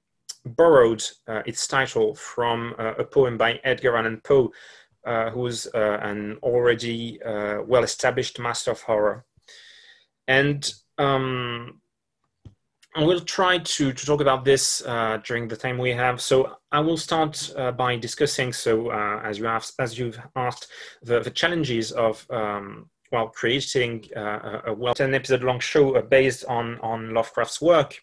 borrowed 0.44 1.02
uh, 1.28 1.42
its 1.46 1.66
title 1.66 2.14
from 2.14 2.74
uh, 2.78 2.94
a 2.98 3.04
poem 3.04 3.36
by 3.36 3.60
Edgar 3.64 3.96
Allan 3.96 4.20
Poe, 4.24 4.52
uh, 5.06 5.30
who's 5.30 5.66
an 5.74 6.38
already 6.42 7.18
well-established 7.24 8.38
master 8.38 8.70
of 8.70 8.80
horror 8.82 9.24
and 10.26 10.72
um, 10.98 11.80
I 12.96 13.02
will 13.02 13.20
try 13.20 13.58
to, 13.58 13.92
to 13.92 14.06
talk 14.06 14.20
about 14.20 14.44
this 14.44 14.82
uh, 14.86 15.18
during 15.24 15.48
the 15.48 15.56
time 15.56 15.78
we 15.78 15.90
have. 15.90 16.20
So 16.20 16.58
I 16.70 16.80
will 16.80 16.96
start 16.96 17.52
uh, 17.56 17.72
by 17.72 17.96
discussing, 17.96 18.52
so 18.52 18.90
uh, 18.90 19.20
as, 19.24 19.38
you 19.38 19.46
have, 19.46 19.68
as 19.78 19.98
you've 19.98 20.18
asked, 20.36 20.68
the, 21.02 21.20
the 21.20 21.30
challenges 21.30 21.90
of 21.92 22.24
um, 22.30 22.88
well, 23.14 23.28
creating 23.28 24.04
uh, 24.16 24.60
a 24.66 24.74
well 24.74 24.94
10 24.94 25.14
episode 25.14 25.42
long 25.42 25.60
show 25.60 26.00
based 26.02 26.44
on, 26.46 26.78
on 26.80 27.14
Lovecraft's 27.14 27.60
work. 27.60 28.00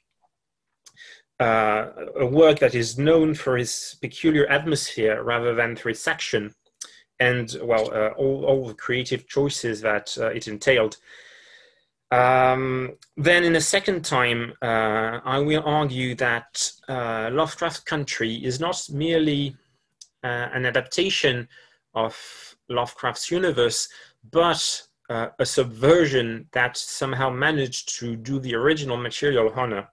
Uh, 1.39 1.91
a 2.19 2.25
work 2.25 2.59
that 2.59 2.75
is 2.75 2.97
known 2.97 3.33
for 3.33 3.57
its 3.57 3.95
peculiar 3.95 4.45
atmosphere 4.47 5.23
rather 5.23 5.55
than 5.55 5.75
for 5.75 5.89
its 5.89 6.07
action 6.07 6.53
and 7.19 7.57
well 7.63 7.91
uh, 7.93 8.09
all, 8.09 8.45
all 8.45 8.67
the 8.67 8.75
creative 8.75 9.27
choices 9.27 9.81
that 9.81 10.15
it 10.17 10.47
entailed 10.47 10.97
um, 12.11 12.97
then, 13.15 13.45
in 13.45 13.55
a 13.55 13.61
second 13.61 14.03
time, 14.03 14.53
uh, 14.61 15.21
I 15.23 15.39
will 15.39 15.63
argue 15.65 16.13
that 16.15 16.71
uh, 16.89 17.29
Lovecraft 17.31 17.85
Country 17.85 18.35
is 18.35 18.59
not 18.59 18.85
merely 18.91 19.55
uh, 20.23 20.49
an 20.53 20.65
adaptation 20.65 21.47
of 21.93 22.55
Lovecraft's 22.69 23.31
universe, 23.31 23.87
but 24.29 24.83
uh, 25.11 25.29
a 25.39 25.45
subversion 25.45 26.47
that 26.53 26.77
somehow 26.77 27.29
managed 27.29 27.99
to 27.99 28.15
do 28.15 28.39
the 28.39 28.55
original 28.55 28.95
material 28.95 29.51
honor. 29.55 29.89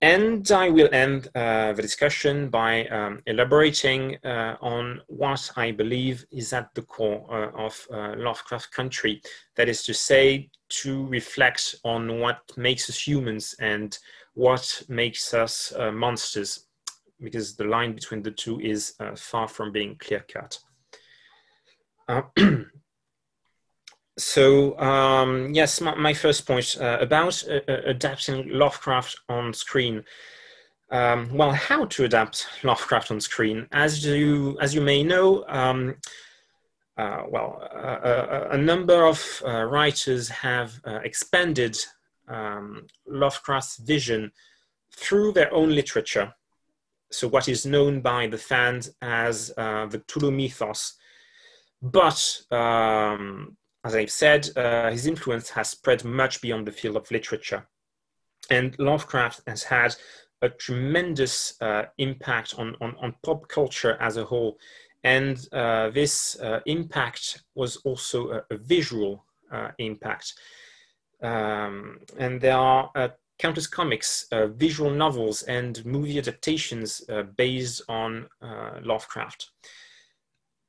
And 0.00 0.50
I 0.52 0.68
will 0.68 0.88
end 0.92 1.28
uh, 1.34 1.72
the 1.72 1.82
discussion 1.82 2.50
by 2.50 2.86
um, 2.88 3.22
elaborating 3.26 4.18
uh, 4.24 4.56
on 4.60 5.00
what 5.08 5.50
I 5.56 5.72
believe 5.72 6.24
is 6.30 6.52
at 6.52 6.74
the 6.74 6.82
core 6.82 7.26
uh, 7.30 7.66
of 7.66 7.86
uh, 7.90 8.14
Lovecraft 8.16 8.70
Country. 8.70 9.22
That 9.56 9.68
is 9.68 9.82
to 9.84 9.94
say, 9.94 10.50
to 10.82 11.06
reflect 11.06 11.74
on 11.84 12.20
what 12.20 12.38
makes 12.56 12.88
us 12.88 13.08
humans 13.08 13.56
and 13.60 13.96
what 14.34 14.82
makes 14.88 15.34
us 15.34 15.72
uh, 15.78 15.90
monsters, 15.90 16.66
because 17.20 17.56
the 17.56 17.64
line 17.64 17.94
between 17.94 18.22
the 18.22 18.30
two 18.30 18.60
is 18.60 18.94
uh, 19.00 19.16
far 19.16 19.48
from 19.48 19.72
being 19.72 19.96
clear 19.96 20.24
cut. 20.28 20.58
So 24.16 24.78
um, 24.78 25.52
yes, 25.52 25.80
my, 25.80 25.94
my, 25.96 26.14
first 26.14 26.46
point 26.46 26.76
uh, 26.80 26.98
about 27.00 27.42
uh, 27.48 27.60
uh, 27.68 27.80
adapting 27.86 28.48
Lovecraft 28.48 29.16
on 29.28 29.52
screen. 29.52 30.04
Um, 30.90 31.28
well, 31.32 31.50
how 31.50 31.86
to 31.86 32.04
adapt 32.04 32.46
Lovecraft 32.62 33.10
on 33.10 33.20
screen? 33.20 33.66
As 33.72 34.06
you 34.06 34.56
as 34.60 34.72
you 34.72 34.80
may 34.80 35.02
know, 35.02 35.44
um, 35.48 35.96
uh, 36.96 37.22
well, 37.28 37.60
a, 37.72 38.50
a, 38.52 38.58
number 38.58 39.04
of 39.04 39.42
uh, 39.44 39.64
writers 39.64 40.28
have 40.28 40.80
uh, 40.86 41.00
expanded 41.02 41.76
um, 42.28 42.86
Lovecraft's 43.08 43.78
vision 43.78 44.30
through 44.92 45.32
their 45.32 45.52
own 45.52 45.70
literature. 45.74 46.32
So 47.10 47.26
what 47.26 47.48
is 47.48 47.66
known 47.66 48.00
by 48.00 48.28
the 48.28 48.38
fans 48.38 48.94
as 49.02 49.48
the 49.48 50.02
Cthulhu 50.06 50.32
mythos, 50.32 50.94
but 51.82 52.42
um, 52.52 53.56
as 53.84 53.94
I've 53.94 54.10
said, 54.10 54.48
uh, 54.56 54.90
his 54.90 55.06
influence 55.06 55.50
has 55.50 55.68
spread 55.68 56.04
much 56.04 56.40
beyond 56.40 56.66
the 56.66 56.72
field 56.72 56.96
of 56.96 57.10
literature. 57.10 57.66
And 58.50 58.76
Lovecraft 58.78 59.42
has 59.46 59.62
had 59.62 59.94
a 60.40 60.48
tremendous 60.48 61.60
uh, 61.60 61.84
impact 61.98 62.54
on, 62.58 62.76
on, 62.80 62.96
on, 63.00 63.14
pop 63.22 63.46
culture 63.48 63.96
as 64.00 64.16
a 64.16 64.24
whole. 64.24 64.58
And 65.02 65.46
uh, 65.52 65.90
this 65.90 66.38
uh, 66.40 66.60
impact 66.64 67.42
was 67.54 67.76
also 67.76 68.30
a, 68.30 68.42
a 68.50 68.56
visual 68.56 69.24
uh, 69.52 69.68
impact. 69.78 70.34
Um, 71.22 72.00
and 72.18 72.40
there 72.40 72.56
are 72.56 72.90
uh, 72.94 73.08
countless 73.38 73.66
comics, 73.66 74.26
visual 74.56 74.90
novels, 74.90 75.42
and 75.42 75.84
movie 75.84 76.18
adaptations 76.18 77.02
based 77.36 77.82
on 77.88 78.28
Lovecraft 78.82 79.50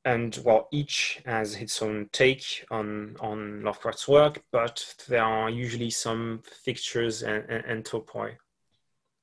and 0.06 0.40
well, 0.44 0.68
each 0.70 1.20
has 1.26 1.56
its 1.56 1.82
own 1.82 2.08
take 2.12 2.64
on 2.70 3.16
on 3.20 3.62
Lovecraft's 3.62 4.06
work, 4.06 4.42
but 4.52 4.94
there 5.08 5.24
are 5.24 5.50
usually 5.50 5.90
some 5.90 6.42
fixtures 6.64 7.22
and, 7.24 7.44
and, 7.50 7.64
and 7.64 7.84
topoi. 7.84 8.36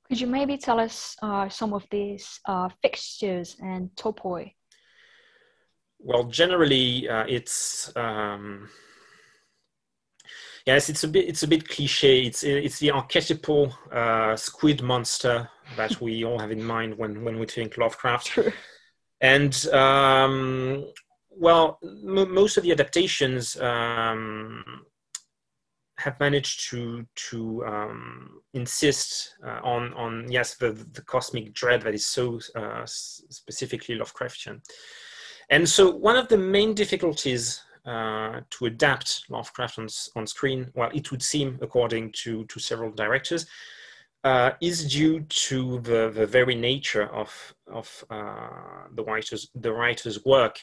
Could 0.10 0.20
you 0.20 0.28
maybe 0.28 0.58
tell 0.58 0.80
us 0.82 1.16
uh, 1.22 1.48
some 1.48 1.74
of 1.74 1.88
these 1.90 2.42
uh, 2.46 2.68
fixtures 2.82 3.56
and 3.62 3.90
topoi? 3.96 4.54
Well, 6.00 6.26
generally, 6.26 7.08
uh, 7.08 7.26
it's 7.30 7.96
um, 7.96 8.70
yes, 10.66 10.90
it's 10.90 11.06
a 11.06 11.08
bit 11.08 11.30
it's 11.30 11.44
a 11.44 11.48
bit 11.48 11.70
cliche. 11.70 12.26
It's 12.26 12.44
it's 12.44 12.80
the 12.80 12.92
archetypal 12.92 13.74
uh, 13.90 14.36
squid 14.36 14.82
monster 14.82 15.50
that 15.78 16.02
we 16.02 16.26
all 16.26 16.40
have 16.40 16.52
in 16.52 16.62
mind 16.62 16.98
when, 16.98 17.24
when 17.24 17.40
we 17.40 17.46
think 17.46 17.78
Lovecraft. 17.78 18.28
True. 18.34 18.52
And 19.24 19.68
um, 19.70 20.86
well, 21.32 21.80
most 21.82 22.58
of 22.58 22.64
the 22.64 22.72
adaptations 22.72 23.60
um, 23.60 24.86
have 25.98 26.20
managed 26.20 26.70
to 26.70 27.06
to 27.30 27.66
um, 27.66 28.42
insist 28.54 29.36
uh, 29.44 29.60
on 29.64 29.94
on 29.94 30.30
yes 30.30 30.56
the 30.56 30.72
the 30.92 31.02
cosmic 31.04 31.54
dread 31.54 31.82
that 31.84 31.94
is 31.96 32.06
so 32.06 32.40
uh, 32.56 32.84
specifically 32.86 33.96
Lovecraftian. 33.98 34.62
And 35.50 35.68
so 35.68 35.90
one 35.90 36.18
of 36.18 36.28
the 36.28 36.38
main 36.38 36.74
difficulties 36.74 37.62
uh, 37.86 38.42
to 38.50 38.66
adapt 38.66 39.26
Lovecraft 39.30 39.80
on, 39.80 39.88
on 40.16 40.28
screen, 40.28 40.72
well, 40.74 40.90
it 40.94 41.12
would 41.12 41.22
seem, 41.22 41.60
according 41.62 42.14
to, 42.24 42.46
to 42.46 42.60
several 42.60 42.92
directors, 42.92 43.46
uh, 44.24 44.52
is 44.62 44.86
due 44.86 45.22
to 45.22 45.80
the, 45.82 46.12
the 46.14 46.26
very 46.26 46.56
nature 46.56 47.08
of, 47.14 47.54
of 47.72 48.06
uh, 48.10 48.88
the, 48.96 49.04
writer's, 49.04 49.50
the 49.56 49.72
writer's 49.72 50.24
work. 50.26 50.60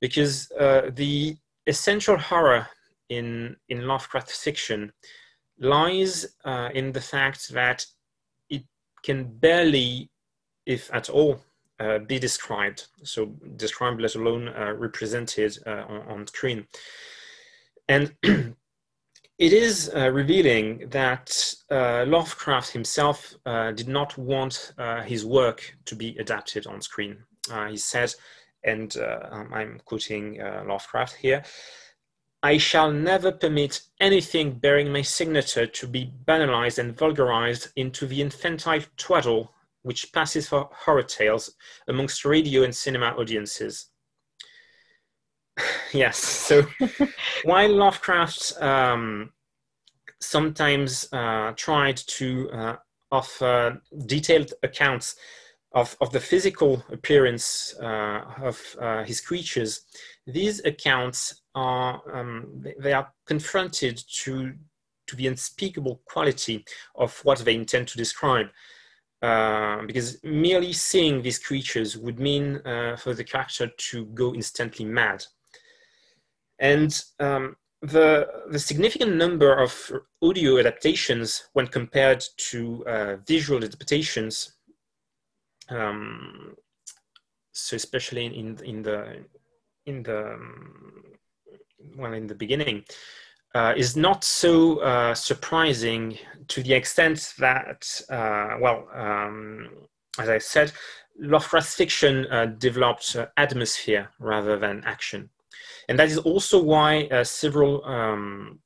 Because 0.00 0.50
uh, 0.52 0.90
the 0.94 1.36
essential 1.66 2.16
horror 2.16 2.66
in, 3.08 3.56
in 3.68 3.86
Lovecraft 3.86 4.30
fiction 4.30 4.92
lies 5.58 6.26
uh, 6.44 6.70
in 6.74 6.92
the 6.92 7.00
fact 7.00 7.52
that 7.52 7.84
it 8.50 8.62
can 9.02 9.24
barely, 9.24 10.10
if 10.66 10.92
at 10.92 11.08
all, 11.08 11.40
uh, 11.80 11.98
be 11.98 12.18
described. 12.18 12.86
So 13.04 13.26
described, 13.56 14.00
let 14.00 14.14
alone 14.14 14.48
uh, 14.48 14.72
represented 14.72 15.58
on, 15.66 16.02
on, 16.08 16.26
screen. 16.26 16.66
And 17.88 18.14
it 19.38 19.52
is 19.52 19.90
uh, 19.94 20.10
revealing 20.10 20.88
that 20.88 21.54
uh, 21.70 22.04
Lovecraft 22.06 22.70
himself 22.70 23.34
uh, 23.44 23.72
did 23.72 23.88
not 23.88 24.16
want 24.16 24.72
his 25.04 25.24
work 25.24 25.76
to 25.84 25.94
be 25.94 26.16
adapted 26.18 26.66
on 26.66 26.80
screen. 26.80 27.18
he 27.68 27.76
said, 27.76 28.14
and 28.64 28.96
um, 28.96 29.52
I'm 29.52 29.80
quoting 29.84 30.38
Lovecraft 30.66 31.16
here, 31.16 31.44
I 32.42 32.58
shall 32.58 32.92
never 32.92 33.32
permit 33.32 33.80
anything 34.00 34.58
bearing 34.58 34.92
my 34.92 35.02
signature 35.02 35.66
to 35.66 35.86
be 35.86 36.12
banalized 36.26 36.78
and 36.78 36.96
vulgarized 36.96 37.68
into 37.76 38.06
the 38.06 38.20
infantile 38.20 38.82
twaddle 38.96 39.52
which 39.82 40.12
passes 40.12 40.48
for 40.48 40.68
horror 40.72 41.02
tales 41.02 41.54
amongst 41.86 42.24
radio 42.24 42.64
and 42.64 42.74
cinema 42.74 43.14
audiences. 43.16 43.86
yes, 45.92 46.18
so 46.18 46.66
while 47.44 47.74
Lovecraft 47.74 48.60
um, 48.60 49.30
sometimes 50.20 51.08
uh, 51.12 51.52
tried 51.56 51.96
to 51.96 52.50
uh, 52.50 52.76
offer 53.10 53.80
detailed 54.06 54.52
accounts 54.62 55.16
of, 55.72 55.96
of 56.00 56.10
the 56.12 56.20
physical 56.20 56.82
appearance 56.90 57.74
uh, 57.82 58.22
of 58.42 58.60
uh, 58.80 59.04
his 59.04 59.20
creatures, 59.20 59.82
these 60.26 60.64
accounts 60.64 61.42
are 61.54 62.00
um, 62.12 62.64
they 62.78 62.92
are 62.92 63.12
confronted 63.26 64.02
to 64.22 64.54
to 65.06 65.16
the 65.16 65.26
unspeakable 65.28 66.02
quality 66.04 66.64
of 66.96 67.18
what 67.24 67.38
they 67.38 67.54
intend 67.54 67.86
to 67.88 67.96
describe. 67.96 68.46
Uh, 69.22 69.82
because 69.86 70.22
merely 70.24 70.72
seeing 70.72 71.22
these 71.22 71.38
creatures 71.38 71.96
would 71.96 72.18
mean 72.18 72.60
uh, 72.66 72.96
for 72.96 73.14
the 73.14 73.24
character 73.24 73.68
to 73.78 74.04
go 74.06 74.34
instantly 74.34 74.84
mad. 74.84 75.24
And 76.58 77.02
um, 77.20 77.56
the, 77.82 78.28
the 78.50 78.58
significant 78.58 79.14
number 79.16 79.54
of 79.54 79.92
audio 80.22 80.58
adaptations 80.58 81.48
when 81.52 81.66
compared 81.66 82.24
to 82.50 82.84
uh, 82.86 83.16
visual 83.26 83.62
adaptations, 83.62 84.52
um, 85.68 86.54
so 87.52 87.76
especially 87.76 88.26
in, 88.26 88.58
in 88.64 88.82
the 88.82 89.24
in 89.86 90.02
the 90.02 90.34
um, 90.34 91.02
well 91.96 92.12
in 92.12 92.26
the 92.26 92.34
beginning, 92.34 92.84
uh, 93.54 93.72
is 93.76 93.96
not 93.96 94.24
so 94.24 94.78
uh, 94.80 95.14
surprising 95.14 96.18
to 96.48 96.62
the 96.62 96.74
extent 96.74 97.34
that, 97.38 98.00
uh, 98.10 98.56
well, 98.60 98.86
um, 98.92 99.70
as 100.18 100.28
I 100.28 100.38
said, 100.38 100.72
Lovecraft 101.18 101.68
fiction 101.68 102.26
uh, 102.30 102.46
developed 102.46 103.16
uh, 103.16 103.26
atmosphere 103.38 104.10
rather 104.18 104.58
than 104.58 104.82
action. 104.84 105.30
And 105.88 105.98
that 105.98 106.08
is 106.08 106.18
also 106.18 106.62
why 106.62 107.04
uh, 107.04 107.24
several 107.24 107.84
um, 107.84 108.60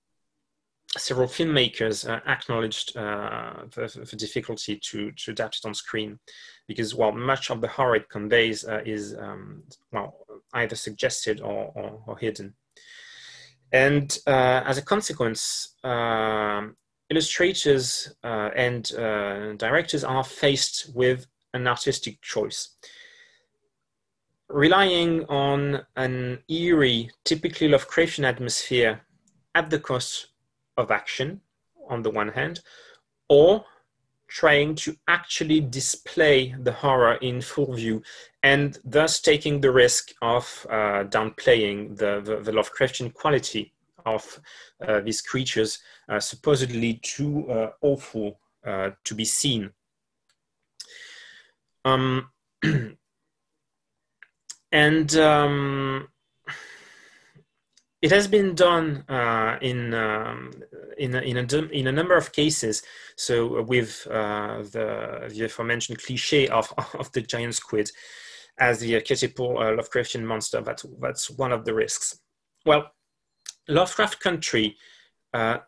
several 0.96 1.28
filmmakers 1.28 2.08
acknowledged 2.26 2.94
the, 2.94 4.06
the, 4.10 4.16
difficulty 4.16 4.76
to, 4.76 5.12
to 5.12 5.30
adapt 5.30 5.58
it 5.58 5.64
on 5.64 5.72
screen, 5.72 6.18
because 6.66 6.96
while 6.96 7.12
much 7.12 7.48
of 7.50 7.60
the 7.60 7.68
horror 7.68 7.94
it 7.96 8.08
conveys 8.08 8.64
is 8.84 9.14
um, 9.16 9.62
well 9.92 10.16
either 10.54 10.74
suggested 10.74 11.40
or, 11.40 11.70
or, 11.76 12.02
or 12.06 12.18
hidden. 12.18 12.54
And 13.72 14.18
uh, 14.26 14.62
as 14.66 14.78
a 14.78 14.82
consequence, 14.82 15.76
uh, 15.84 16.62
illustrators 17.08 18.12
uh, 18.24 18.50
and 18.56 18.92
uh, 18.94 19.52
directors 19.54 20.04
are 20.04 20.24
faced 20.24 20.90
with 20.94 21.26
an 21.54 21.66
artistic 21.66 22.20
choice. 22.20 22.76
Relying 24.50 25.24
on 25.26 25.86
an 25.96 26.40
eerie, 26.48 27.10
typically 27.24 27.68
Lovecraftian 27.68 28.24
atmosphere 28.24 29.00
at 29.54 29.70
the 29.70 29.78
cost 29.78 30.26
of 30.76 30.90
action, 30.90 31.40
on 31.88 32.02
the 32.02 32.10
one 32.10 32.28
hand, 32.28 32.60
or 33.28 33.64
trying 34.26 34.74
to 34.76 34.96
actually 35.08 35.60
display 35.60 36.54
the 36.62 36.72
horror 36.72 37.14
in 37.14 37.40
full 37.40 37.74
view 37.74 38.02
and 38.42 38.78
thus 38.84 39.20
taking 39.20 39.60
the 39.60 39.70
risk 39.70 40.12
of 40.22 40.66
uh, 40.70 41.04
downplaying 41.04 41.96
the, 41.96 42.20
the, 42.24 42.36
the, 42.40 42.52
Lovecraftian 42.52 43.12
quality 43.12 43.72
of 44.06 44.40
uh, 44.86 45.00
these 45.00 45.20
creatures, 45.20 45.80
uh, 46.08 46.18
supposedly 46.18 46.94
too 47.02 47.48
uh, 47.50 47.70
awful 47.82 48.40
uh, 48.66 48.90
to 49.04 49.14
be 49.14 49.24
seen. 49.24 49.70
Um, 51.84 52.30
and 54.72 55.14
um, 55.16 56.08
it 58.02 58.10
has 58.10 58.26
been 58.26 58.54
done 58.54 59.04
uh, 59.08 59.58
in, 59.60 59.92
um, 59.94 60.52
in, 60.96 61.14
in, 61.14 61.36
a, 61.36 61.56
in 61.66 61.86
a 61.86 61.92
number 61.92 62.16
of 62.16 62.32
cases. 62.32 62.82
So 63.16 63.62
with 63.62 64.06
uh, 64.10 64.62
the, 64.62 65.30
the 65.30 65.44
aforementioned 65.44 66.02
cliche 66.02 66.48
of, 66.48 66.72
of 66.94 67.12
the 67.12 67.20
giant 67.20 67.54
squid 67.54 67.90
as 68.58 68.80
the 68.80 68.94
archetypal 68.94 69.58
uh, 69.58 69.72
Lovecraftian 69.72 70.22
monster, 70.22 70.60
that, 70.62 70.82
that's 71.00 71.30
one 71.30 71.52
of 71.52 71.64
the 71.64 71.74
risks. 71.74 72.18
Well, 72.64 72.90
Lovecraft 73.68 74.20
Country 74.20 74.76
uh, 75.34 75.58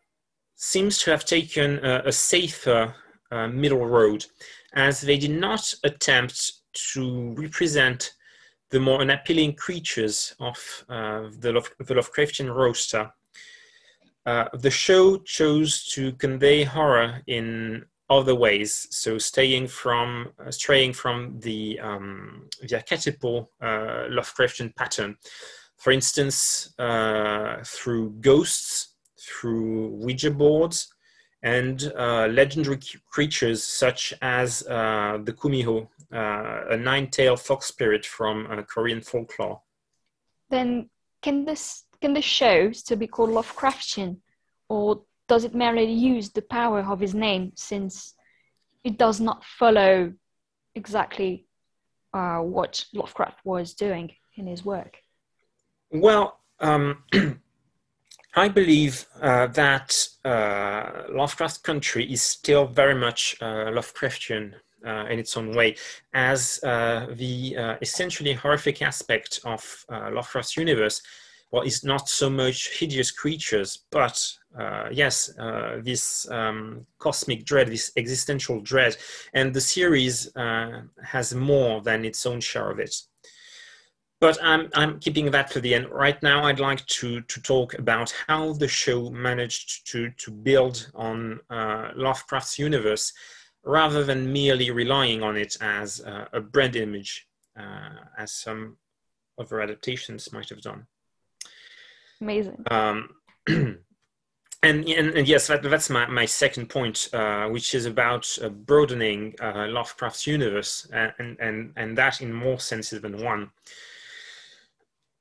seems 0.54 0.98
to 0.98 1.10
have 1.10 1.24
taken 1.24 1.84
a, 1.84 2.02
a 2.06 2.12
safer 2.12 2.94
uh, 3.30 3.48
middle 3.48 3.86
road 3.86 4.24
as 4.74 5.00
they 5.00 5.18
did 5.18 5.30
not 5.30 5.74
attempt 5.84 6.52
to 6.92 7.34
represent 7.34 8.12
the 8.72 8.80
more 8.80 9.00
unappealing 9.00 9.54
creatures 9.54 10.34
of 10.40 10.84
uh, 10.88 11.28
the, 11.38 11.52
the, 11.78 11.94
Lovecraftian 11.94 12.52
roster. 12.52 13.12
Uh, 14.24 14.46
the 14.54 14.70
show 14.70 15.18
chose 15.18 15.84
to 15.84 16.12
convey 16.12 16.64
horror 16.64 17.20
in 17.26 17.84
other 18.08 18.34
ways, 18.34 18.88
so 18.90 19.18
staying 19.18 19.66
from 19.66 20.32
uh, 20.38 20.50
straying 20.50 20.92
from 20.92 21.38
the 21.40 21.78
um, 21.80 22.48
the 22.62 22.76
archetypal 22.76 23.50
uh, 23.60 24.08
Lovecraftian 24.08 24.74
pattern. 24.74 25.16
For 25.76 25.92
instance, 25.92 26.72
uh, 26.78 27.62
through 27.64 28.10
ghosts, 28.20 28.94
through 29.18 29.88
Ouija 30.02 30.30
boards, 30.30 30.92
and 31.42 31.92
uh, 31.96 32.26
legendary 32.28 32.78
creatures 33.10 33.62
such 33.64 34.14
as 34.22 34.60
the 34.60 35.34
Kumiho, 35.36 35.88
uh, 36.12 36.64
a 36.70 36.76
nine-tailed 36.76 37.40
fox 37.40 37.66
spirit 37.66 38.04
from 38.04 38.46
uh, 38.50 38.62
Korean 38.62 39.00
folklore. 39.00 39.62
Then 40.50 40.90
can 41.22 41.46
this 41.46 41.84
can 42.02 42.12
the 42.12 42.20
show 42.20 42.72
still 42.72 42.98
be 42.98 43.06
called 43.06 43.30
Lovecraftian, 43.30 44.18
or 44.68 45.02
does 45.28 45.44
it 45.44 45.54
merely 45.54 45.90
use 45.90 46.30
the 46.30 46.42
power 46.42 46.80
of 46.80 47.00
his 47.00 47.14
name 47.14 47.52
since 47.54 48.14
it 48.84 48.98
does 48.98 49.20
not 49.20 49.44
follow 49.44 50.12
exactly 50.74 51.46
uh, 52.12 52.38
what 52.40 52.84
Lovecraft 52.92 53.38
was 53.44 53.72
doing 53.72 54.12
in 54.36 54.46
his 54.46 54.64
work? 54.64 54.98
Well, 55.90 56.40
um, 56.60 57.04
I 58.34 58.48
believe 58.48 59.04
uh, 59.20 59.46
that 59.48 60.08
uh, 60.24 61.02
Lovecraft 61.10 61.62
Country 61.62 62.10
is 62.10 62.22
still 62.22 62.66
very 62.66 62.94
much 62.94 63.36
uh, 63.42 63.70
Lovecraftian 63.70 64.54
uh, 64.86 65.04
in 65.10 65.18
its 65.18 65.36
own 65.36 65.54
way, 65.54 65.76
as 66.14 66.58
uh, 66.64 67.08
the 67.12 67.76
essentially 67.82 68.32
horrific 68.32 68.80
aspect 68.80 69.40
of 69.44 69.84
Lovecraft's 69.90 70.56
universe 70.56 71.02
well, 71.50 71.62
is 71.62 71.84
not 71.84 72.08
so 72.08 72.30
much 72.30 72.78
hideous 72.78 73.10
creatures, 73.10 73.84
but 73.90 74.34
yes, 74.90 75.30
this 75.82 76.26
um, 76.30 76.86
cosmic 76.98 77.44
dread, 77.44 77.68
this 77.68 77.92
existential 77.98 78.60
dread, 78.62 78.96
and 79.34 79.52
the 79.52 79.60
series 79.60 80.32
has 80.34 81.34
more 81.34 81.82
than 81.82 82.06
its 82.06 82.24
own 82.24 82.40
share 82.40 82.70
of 82.70 82.78
it. 82.78 82.96
But 84.22 84.38
I'm, 84.40 84.70
I'm 84.74 85.00
keeping 85.00 85.32
that 85.32 85.52
for 85.52 85.58
the 85.58 85.74
end. 85.74 85.90
Right 85.90 86.22
now, 86.22 86.44
I'd 86.44 86.60
like 86.60 86.86
to, 86.86 87.22
to 87.22 87.40
talk 87.40 87.76
about 87.76 88.14
how 88.28 88.52
the 88.52 88.68
show 88.68 89.10
managed 89.10 89.90
to, 89.90 90.10
to 90.10 90.30
build 90.30 90.92
on 90.94 91.40
uh, 91.50 91.88
Lovecraft's 91.96 92.56
universe 92.56 93.12
rather 93.64 94.04
than 94.04 94.32
merely 94.32 94.70
relying 94.70 95.24
on 95.24 95.36
it 95.36 95.56
as 95.60 96.00
a 96.32 96.40
brand 96.40 96.76
image, 96.76 97.26
uh, 97.58 97.98
as 98.16 98.30
some 98.30 98.76
other 99.40 99.60
adaptations 99.60 100.32
might 100.32 100.48
have 100.50 100.62
done. 100.62 100.86
Amazing. 102.20 102.62
Um, 102.70 103.08
and, 103.48 103.78
and, 104.62 104.86
and, 104.86 105.26
yes, 105.26 105.48
that, 105.48 105.64
that's 105.64 105.90
my, 105.90 106.06
my 106.06 106.26
second 106.26 106.68
point, 106.68 107.08
uh, 107.12 107.48
which 107.48 107.74
is 107.74 107.86
about 107.86 108.28
uh, 108.40 108.50
broadening 108.50 109.34
uh, 109.40 109.66
Lovecraft's 109.68 110.28
universe, 110.28 110.88
and, 110.92 111.36
and, 111.40 111.72
and 111.74 111.98
that 111.98 112.20
in 112.20 112.32
more 112.32 112.60
senses 112.60 113.00
than 113.00 113.20
one. 113.20 113.50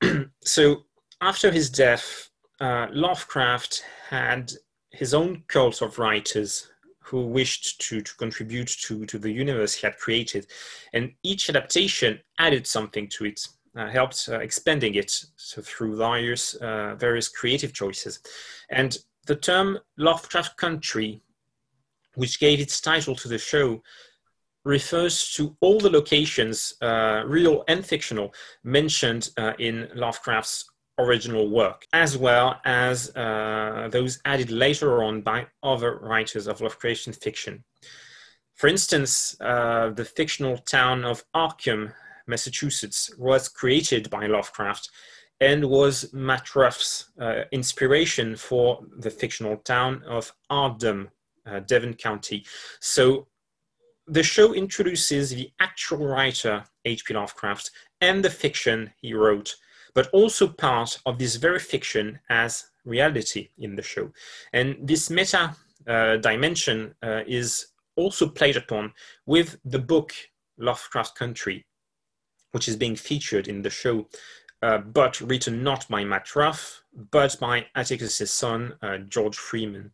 so, 0.44 0.84
after 1.20 1.50
his 1.50 1.70
death, 1.70 2.28
uh, 2.60 2.88
Lovecraft 2.90 3.84
had 4.08 4.52
his 4.90 5.14
own 5.14 5.44
cult 5.48 5.82
of 5.82 5.98
writers 5.98 6.68
who 7.00 7.26
wished 7.26 7.80
to, 7.80 8.00
to 8.00 8.14
contribute 8.16 8.68
to, 8.68 9.04
to 9.06 9.18
the 9.18 9.30
universe 9.30 9.74
he 9.74 9.86
had 9.86 9.96
created. 9.98 10.46
And 10.92 11.12
each 11.22 11.48
adaptation 11.48 12.20
added 12.38 12.66
something 12.66 13.08
to 13.08 13.26
it 13.26 13.46
uh, 13.76 13.88
helped 13.88 14.28
uh, 14.30 14.38
expanding 14.38 14.94
it 14.96 15.24
so 15.36 15.62
through 15.62 15.96
various, 15.96 16.54
uh, 16.56 16.94
various 16.98 17.28
creative 17.28 17.72
choices. 17.72 18.20
And 18.70 18.98
the 19.26 19.36
term 19.36 19.78
Lovecraft 19.96 20.56
Country, 20.56 21.22
which 22.14 22.40
gave 22.40 22.60
its 22.60 22.80
title 22.80 23.14
to 23.16 23.28
the 23.28 23.38
show, 23.38 23.82
refers 24.64 25.32
to 25.34 25.56
all 25.60 25.80
the 25.80 25.90
locations, 25.90 26.74
uh, 26.82 27.22
real 27.26 27.64
and 27.68 27.84
fictional, 27.84 28.32
mentioned 28.64 29.30
uh, 29.36 29.52
in 29.58 29.88
Lovecraft's 29.94 30.64
original 30.98 31.50
work, 31.50 31.86
as 31.92 32.16
well 32.16 32.60
as 32.64 33.14
uh, 33.16 33.88
those 33.90 34.20
added 34.24 34.50
later 34.50 35.02
on 35.02 35.20
by 35.22 35.46
other 35.62 35.98
writers 35.98 36.46
of 36.46 36.58
Lovecraftian 36.58 37.16
fiction. 37.20 37.64
For 38.54 38.68
instance, 38.68 39.34
the 39.40 40.08
fictional 40.14 40.58
town 40.58 41.04
of 41.04 41.24
Arkham 41.34 41.92
Massachusetts, 42.26 43.10
was 43.18 43.48
created 43.48 44.10
by 44.10 44.26
Lovecraft 44.26 44.90
and 45.40 45.64
was 45.64 46.12
Matt 46.12 46.54
Ruff's 46.54 47.10
uh, 47.20 47.42
inspiration 47.50 48.36
for 48.36 48.84
the 48.98 49.10
fictional 49.10 49.56
town 49.56 50.02
of 50.06 50.32
Ardham, 50.50 51.08
uh, 51.46 51.60
Devon 51.60 51.94
County. 51.94 52.44
So 52.80 53.26
the 54.12 54.22
show 54.22 54.52
introduces 54.52 55.30
the 55.30 55.50
actual 55.58 56.06
writer, 56.06 56.64
H.P. 56.84 57.14
Lovecraft, 57.14 57.70
and 58.02 58.22
the 58.22 58.28
fiction 58.28 58.92
he 59.00 59.14
wrote, 59.14 59.56
but 59.94 60.08
also 60.12 60.46
part 60.46 60.98
of 61.06 61.18
this 61.18 61.36
very 61.36 61.58
fiction 61.58 62.20
as 62.28 62.66
reality 62.84 63.48
in 63.56 63.74
the 63.74 63.82
show. 63.82 64.10
And 64.52 64.76
this 64.82 65.08
meta 65.08 65.56
uh, 65.86 66.16
dimension 66.18 66.94
uh, 67.02 67.22
is 67.26 67.68
also 67.96 68.28
played 68.28 68.58
upon 68.58 68.92
with 69.24 69.58
the 69.64 69.78
book 69.78 70.12
Lovecraft 70.58 71.14
Country, 71.14 71.64
which 72.50 72.68
is 72.68 72.76
being 72.76 72.96
featured 72.96 73.48
in 73.48 73.62
the 73.62 73.70
show, 73.70 74.08
uh, 74.60 74.78
but 74.78 75.22
written 75.22 75.64
not 75.64 75.88
by 75.88 76.04
Matt 76.04 76.36
Ruff, 76.36 76.82
but 77.10 77.34
by 77.40 77.66
Atticus' 77.74 78.30
son, 78.30 78.74
uh, 78.82 78.98
George 78.98 79.36
Freeman. 79.36 79.90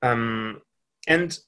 Um, 0.00 0.62
and, 1.06 1.38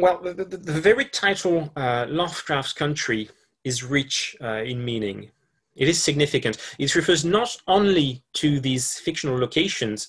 well, 0.00 0.20
the, 0.22 0.32
the, 0.32 0.56
the 0.56 0.80
very 0.80 1.04
title, 1.06 1.72
uh, 1.76 2.06
Lovecraft's 2.08 2.72
Country, 2.72 3.28
is 3.64 3.84
rich 3.84 4.36
uh, 4.42 4.62
in 4.62 4.84
meaning. 4.84 5.30
It 5.76 5.88
is 5.88 6.02
significant. 6.02 6.58
It 6.78 6.94
refers 6.94 7.24
not 7.24 7.56
only 7.66 8.22
to 8.34 8.60
these 8.60 8.98
fictional 8.98 9.38
locations, 9.38 10.08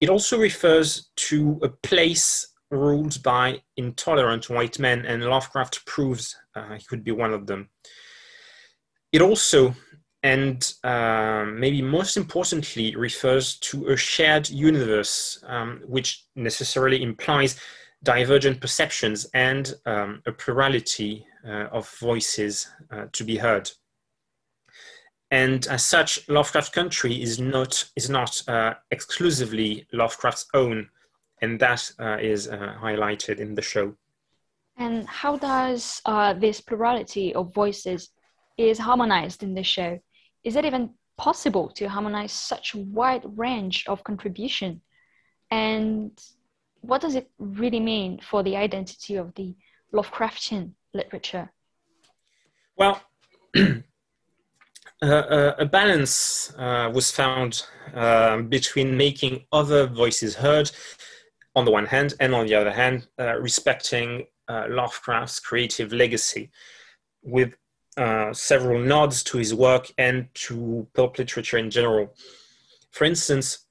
it 0.00 0.08
also 0.08 0.38
refers 0.38 1.10
to 1.16 1.58
a 1.62 1.68
place 1.68 2.48
ruled 2.70 3.22
by 3.22 3.62
intolerant 3.76 4.50
white 4.50 4.78
men, 4.78 5.06
and 5.06 5.24
Lovecraft 5.24 5.84
proves 5.86 6.36
uh, 6.54 6.74
he 6.74 6.84
could 6.84 7.04
be 7.04 7.12
one 7.12 7.32
of 7.32 7.46
them. 7.46 7.68
It 9.12 9.22
also, 9.22 9.74
and 10.22 10.74
uh, 10.82 11.44
maybe 11.46 11.80
most 11.80 12.16
importantly, 12.16 12.96
refers 12.96 13.56
to 13.58 13.88
a 13.88 13.96
shared 13.96 14.50
universe, 14.50 15.42
um, 15.46 15.82
which 15.86 16.24
necessarily 16.34 17.02
implies 17.02 17.60
divergent 18.06 18.60
perceptions 18.60 19.26
and 19.34 19.74
um, 19.84 20.22
a 20.26 20.32
plurality 20.32 21.26
uh, 21.46 21.66
of 21.72 21.90
voices 21.98 22.68
uh, 22.90 23.06
to 23.12 23.24
be 23.24 23.36
heard. 23.36 23.70
And 25.32 25.66
as 25.66 25.84
such, 25.84 26.28
Lovecraft 26.28 26.72
Country 26.72 27.20
is 27.20 27.40
not 27.40 27.84
is 27.96 28.08
not 28.08 28.42
uh, 28.48 28.74
exclusively 28.90 29.86
Lovecraft's 29.92 30.46
own 30.54 30.88
and 31.42 31.58
that 31.60 31.90
uh, 31.98 32.18
is 32.20 32.48
uh, 32.48 32.74
highlighted 32.80 33.38
in 33.40 33.54
the 33.54 33.62
show. 33.62 33.94
And 34.78 35.06
how 35.08 35.36
does 35.36 36.00
uh, 36.04 36.32
this 36.34 36.60
plurality 36.60 37.34
of 37.34 37.52
voices 37.52 38.10
is 38.56 38.78
harmonized 38.78 39.42
in 39.42 39.54
the 39.54 39.62
show? 39.62 39.98
Is 40.44 40.56
it 40.56 40.64
even 40.64 40.90
possible 41.18 41.68
to 41.70 41.88
harmonize 41.88 42.32
such 42.32 42.74
a 42.74 42.78
wide 42.78 43.24
range 43.36 43.84
of 43.88 44.04
contribution? 44.04 44.80
And 45.50 46.12
what 46.86 47.00
does 47.00 47.14
it 47.14 47.30
really 47.38 47.80
mean 47.80 48.20
for 48.20 48.42
the 48.42 48.56
identity 48.56 49.16
of 49.16 49.34
the 49.34 49.54
Lovecraftian 49.92 50.72
literature? 50.94 51.50
Well, 52.76 53.02
uh, 53.56 53.82
a 55.58 55.66
balance 55.66 56.52
uh, 56.56 56.90
was 56.92 57.10
found 57.10 57.64
uh, 57.94 58.38
between 58.42 58.96
making 58.96 59.44
other 59.52 59.86
voices 59.86 60.36
heard 60.36 60.70
on 61.54 61.64
the 61.64 61.70
one 61.70 61.86
hand, 61.86 62.14
and 62.20 62.34
on 62.34 62.46
the 62.46 62.54
other 62.54 62.72
hand, 62.72 63.08
uh, 63.18 63.34
respecting 63.38 64.26
uh, 64.48 64.66
Lovecraft's 64.68 65.40
creative 65.40 65.90
legacy 65.92 66.50
with 67.22 67.54
uh, 67.96 68.30
several 68.34 68.78
nods 68.78 69.24
to 69.24 69.38
his 69.38 69.54
work 69.54 69.90
and 69.96 70.28
to 70.34 70.86
pulp 70.94 71.16
literature 71.18 71.56
in 71.56 71.70
general. 71.70 72.14
For 72.90 73.04
instance, 73.04 73.64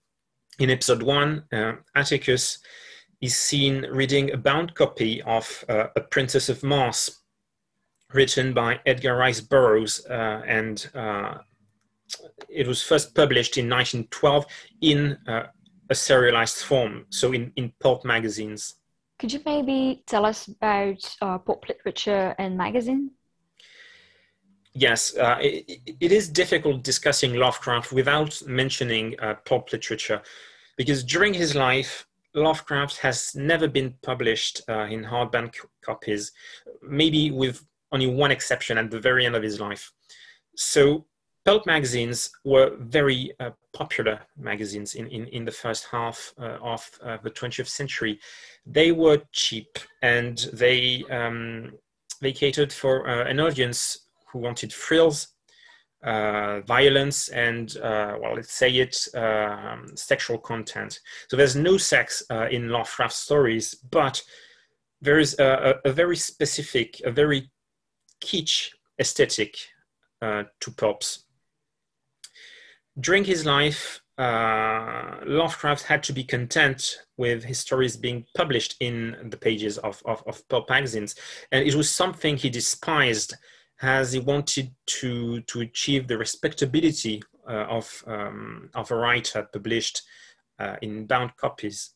in 0.58 0.72
episode 0.72 1.04
one, 1.04 1.44
Atticus 1.96 2.58
is 3.22 3.36
seen 3.36 3.86
reading 3.92 4.32
a 4.32 4.38
bound 4.38 4.76
copy 4.76 5.22
of 5.24 5.66
uh, 5.70 5.88
A 5.96 6.02
Princess 6.02 6.50
of 6.50 6.64
Mars, 6.64 7.22
written 8.14 8.54
by 8.54 8.80
Edgar 8.86 9.16
Rice 9.16 9.42
Burroughs, 9.42 10.06
uh, 10.10 10.42
and 10.46 10.90
it 12.50 12.68
was 12.68 12.82
first 12.84 13.16
published 13.16 13.58
in 13.58 13.70
1912 13.70 14.46
in 14.82 15.18
a 15.90 15.96
serialized 15.96 16.64
form, 16.64 17.06
so 17.10 17.32
in, 17.32 17.52
in 17.56 17.72
pulp 17.80 18.06
magazines. 18.06 18.76
Could 19.20 19.32
you 19.32 19.42
maybe 19.46 20.04
tell 20.06 20.26
us 20.26 20.48
about 20.48 21.16
uh, 21.22 21.38
pulp 21.38 21.68
literature 21.70 22.36
and 22.38 22.58
magazine? 22.58 23.12
Yes, 24.74 25.16
uh, 25.16 25.38
it, 25.40 25.80
it 26.02 26.12
is 26.12 26.28
difficult 26.28 26.84
discussing 26.84 27.36
Lovecraft 27.36 27.94
without 27.94 28.42
mentioning 28.46 29.16
uh, 29.22 29.36
pulp 29.46 29.72
literature, 29.72 30.22
because 30.76 31.04
during 31.04 31.34
his 31.34 31.56
life, 31.56 32.06
Lovecraft 32.36 32.98
has 32.98 33.34
never 33.36 33.68
been 33.68 33.96
published 34.02 34.62
uh, 34.70 34.84
in 34.84 35.04
hardback 35.04 35.56
copies, 35.84 36.32
maybe 36.82 37.32
with 37.32 37.66
only 37.92 38.08
one 38.08 38.32
exception 38.32 38.78
at 38.78 38.92
the 38.92 39.00
very 39.00 39.26
end 39.26 39.36
of 39.36 39.44
his 39.44 39.60
life. 39.60 39.92
So 40.58 41.06
pulp 41.46 41.66
magazines 41.66 42.32
were 42.44 42.76
very 42.80 43.32
uh, 43.40 43.52
popular 43.74 44.20
magazines 44.38 44.96
in, 44.96 45.08
in, 45.08 45.28
in 45.28 45.46
the 45.46 45.52
first 45.52 45.88
half 45.92 46.34
uh, 46.40 46.58
of 46.62 46.90
uh, 47.04 47.18
the 47.24 47.32
20th 47.32 47.68
century. 47.68 48.20
They 48.66 48.92
were 48.92 49.22
cheap 49.32 49.78
and 50.02 50.38
they, 50.52 51.04
um, 51.10 51.74
they 52.22 52.34
catered 52.34 52.74
for 52.74 53.08
uh, 53.08 53.30
an 53.30 53.40
audience 53.40 54.08
who 54.32 54.40
wanted 54.40 54.74
thrills, 54.74 55.35
uh, 56.06 56.62
violence, 56.62 57.28
and, 57.30 57.78
uh, 57.78 58.16
well, 58.22 58.36
let's 58.36 58.54
say 58.54 58.70
it, 58.70 59.08
um, 59.16 59.92
sexual 59.96 60.38
content. 60.38 61.00
So 61.30 61.36
there's 61.36 61.56
no 61.56 61.78
sex 61.78 62.24
in 62.52 62.70
Lovecraft 62.70 63.14
stories, 63.14 63.76
but 63.76 64.22
there 65.02 65.20
is 65.20 65.38
a, 65.40 65.76
a, 65.84 65.92
very 65.92 66.16
specific, 66.16 67.02
a 67.04 67.12
very 67.12 67.52
kitsch 68.22 68.70
aesthetic 69.00 69.58
to 70.22 70.72
pulps 70.78 71.26
during 73.00 73.26
his 73.26 73.46
life, 73.46 74.02
uh, 74.18 75.18
Lovecraft 75.26 75.84
had 75.84 76.04
to 76.04 76.14
be 76.14 76.24
content 76.24 77.00
with 77.18 77.44
his 77.44 77.60
stories 77.60 77.98
being 77.98 78.26
published 78.36 78.76
in 78.80 79.18
the 79.30 79.38
pages 79.38 79.78
of, 79.80 80.02
of, 80.06 80.24
of 80.26 80.48
pulp 80.48 80.70
magazines. 80.70 81.16
And 81.52 81.68
it 81.68 81.76
was 81.76 81.90
something 81.90 82.38
he 82.38 82.50
despised 82.50 83.36
as 83.82 84.14
he 84.14 84.20
wanted 84.20 84.72
to, 84.86 85.42
to 85.42 85.62
achieve 85.62 86.08
the 86.08 86.18
respectability 86.18 87.22
uh, 87.48 87.66
of, 87.70 88.04
um, 88.08 88.70
of 88.74 88.92
a 88.92 88.96
writer 88.96 89.48
published 89.52 90.02
uh, 90.60 90.76
in 90.82 91.06
bound 91.06 91.36
copies. 91.36 91.94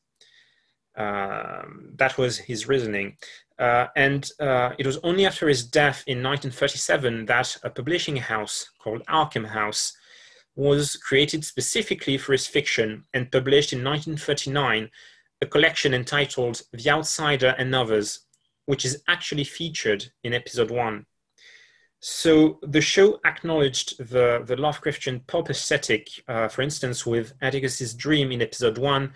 Um, 0.98 1.92
that 1.96 2.18
was 2.18 2.38
his 2.38 2.68
reasoning. 2.68 3.18
Uh, 3.58 3.88
and 3.96 4.30
uh, 4.40 4.72
it 4.78 4.86
was 4.86 4.98
only 5.04 5.26
after 5.26 5.48
his 5.48 5.66
death 5.66 6.04
in 6.08 6.24
1937 6.24 7.26
that 7.26 7.58
a 7.64 7.70
publishing 7.70 8.18
house 8.18 8.70
called 8.82 9.06
Arkham 9.08 9.48
House 9.48 9.94
was 10.56 10.96
created 10.98 11.46
specifically 11.46 12.18
for 12.18 12.34
his 12.34 12.48
fiction 12.48 13.06
and 13.14 13.32
published 13.32 13.72
in 13.72 13.84
1939 13.84 14.90
a 15.42 15.46
collection 15.46 15.94
entitled 15.94 16.62
The 16.74 16.90
Outsider 16.90 17.56
and 17.58 17.74
Others, 17.74 18.26
which 18.66 18.84
is 18.84 19.02
actually 19.08 19.46
featured 19.46 20.06
in 20.24 20.34
episode 20.34 20.70
one. 20.70 21.06
So 22.02 22.60
the 22.62 22.82
show 22.82 23.20
acknowledged 23.26 23.98
the, 23.98 24.44
the 24.46 24.56
Lovecraftian 24.56 25.28
pulp 25.28 25.50
aesthetic, 25.50 26.08
uh, 26.28 26.48
for 26.48 26.62
instance, 26.62 27.06
with 27.06 27.34
Atticus's 27.42 27.94
Dream 27.94 28.32
in 28.32 28.42
episode 28.42 28.78
one, 28.78 29.14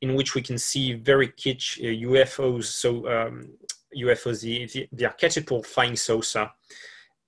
in 0.00 0.14
which 0.14 0.34
we 0.34 0.40
can 0.40 0.56
see 0.56 0.94
very 0.94 1.28
kitsch 1.28 1.78
uh, 1.80 2.08
UFOs, 2.08 2.64
so 2.64 3.06
um, 3.08 3.50
UFOs, 3.96 4.40
the, 4.40 4.66
the, 4.66 4.88
the, 4.92 5.06
archetypal 5.06 5.62
flying 5.62 5.96
saucer, 5.96 6.50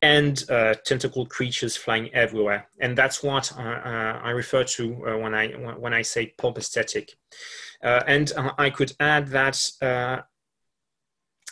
and 0.01 0.45
uh, 0.51 0.75
tentacled 0.85 1.29
creatures 1.29 1.77
flying 1.77 2.13
everywhere. 2.15 2.69
And 2.81 2.97
that's 2.97 3.23
what 3.23 3.53
uh, 3.59 3.63
uh, 3.63 4.21
I 4.23 4.31
refer 4.31 4.65
to 4.65 5.07
uh, 5.07 5.19
when, 5.19 5.35
I, 5.35 5.49
when 5.49 5.93
I 5.93 6.03
say 6.03 6.35
pulp 6.39 6.57
aesthetic. 6.57 7.15
and 7.83 8.33
I 8.59 8.71
could 8.71 8.93
add 8.99 9.29
that 9.29 9.61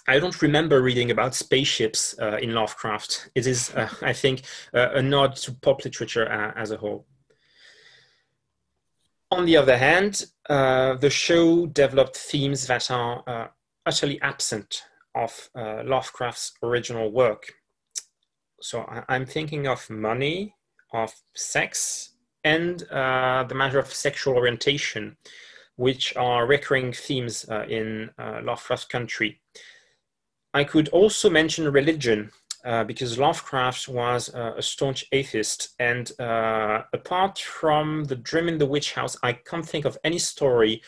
I 0.07 0.19
don't 0.19 0.43
remember 0.43 0.83
reading 0.83 1.11
about 1.11 1.35
spaceships 1.35 2.15
uh, 2.21 2.37
in 2.37 2.53
Lovecraft. 2.53 3.31
It 3.35 3.47
is, 3.47 3.75
uh, 3.75 3.89
I 4.03 4.13
think, 4.13 4.43
uh, 4.75 4.91
a 4.95 5.03
nod 5.03 5.37
to 5.37 5.53
pop 5.53 5.83
literature 5.85 6.31
uh, 6.31 6.53
as 6.57 6.71
a 6.71 6.77
whole. 6.77 7.07
On 9.31 9.47
the 9.47 9.57
other 9.57 9.79
hand, 9.79 10.27
uh, 10.49 10.95
the 10.97 11.09
show 11.09 11.67
developed 11.67 12.17
themes 12.17 12.67
that 12.67 12.91
are 12.91 13.23
uh, 13.27 13.49
utterly 13.87 14.21
absent 14.21 14.83
of 15.15 15.49
Lovecraft's 15.55 16.53
original 16.63 17.11
work. 17.11 17.53
So 18.61 18.81
I- 18.83 19.17
am 19.17 19.27
thinking 19.27 19.67
of 19.67 19.89
money, 19.89 20.55
of 20.93 21.15
sex, 21.35 22.11
and 22.43 22.81
the 22.81 23.55
matter 23.55 23.79
of 23.79 23.93
sexual 23.93 24.35
orientation, 24.35 25.17
which 25.77 26.17
are 26.17 26.47
recurring 26.47 26.93
themes 26.93 27.45
in 27.69 28.11
Lovecraft 28.19 28.89
country. 28.89 29.41
I 30.55 30.63
could 30.63 30.89
also 30.91 31.29
mention 31.29 31.71
religion 31.71 32.31
uh, 32.65 32.85
because 32.85 33.19
Lovecraft 33.19 33.89
was 33.89 34.33
uh, 34.33 34.55
a 34.57 34.63
staunch 34.63 35.05
atheist. 35.11 35.75
And 35.81 36.11
uh, 36.21 36.85
apart 36.93 37.41
from 37.41 38.05
The 38.05 38.15
Dream 38.17 38.49
in 38.49 38.59
the 38.59 38.67
Witch 38.67 38.95
House, 38.95 39.17
I 39.23 39.33
can't 39.33 39.67
think 39.67 39.85
of 39.85 39.99
any 40.05 40.19
story 40.19 40.81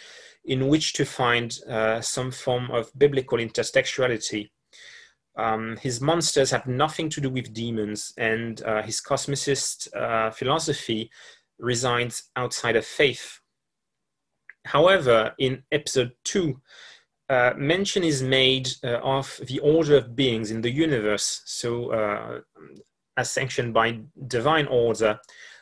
in 0.44 0.68
which 0.68 0.92
to 0.94 1.04
find 1.04 1.58
uh, 1.68 2.00
some 2.00 2.30
form 2.30 2.70
of 2.70 2.96
biblical 2.96 3.38
intertextuality. 3.38 4.50
Um, 5.36 5.76
his 5.82 6.00
monsters 6.00 6.52
have 6.52 6.68
nothing 6.68 7.10
to 7.10 7.20
do 7.20 7.28
with 7.28 7.52
demons, 7.52 8.14
and 8.16 8.62
uh, 8.62 8.82
his 8.82 9.02
cosmicist 9.02 9.88
philosophy 10.32 11.10
resides 11.58 12.30
outside 12.36 12.76
of 12.76 12.86
faith. 12.86 13.40
However, 14.64 15.34
in 15.38 15.64
episode 15.70 16.12
two, 16.24 16.60
uh, 17.28 17.52
mention 17.56 18.04
is 18.04 18.22
made 18.22 18.70
uh, 18.84 18.98
of 19.02 19.40
the 19.46 19.58
order 19.60 19.96
of 19.96 20.14
beings 20.14 20.50
in 20.50 20.60
the 20.60 20.70
universe, 20.70 21.42
so 21.44 21.90
uh, 21.90 22.40
as 23.16 23.30
sanctioned 23.30 23.74
by 23.74 23.98
divine 24.26 24.66
order, 24.66 25.18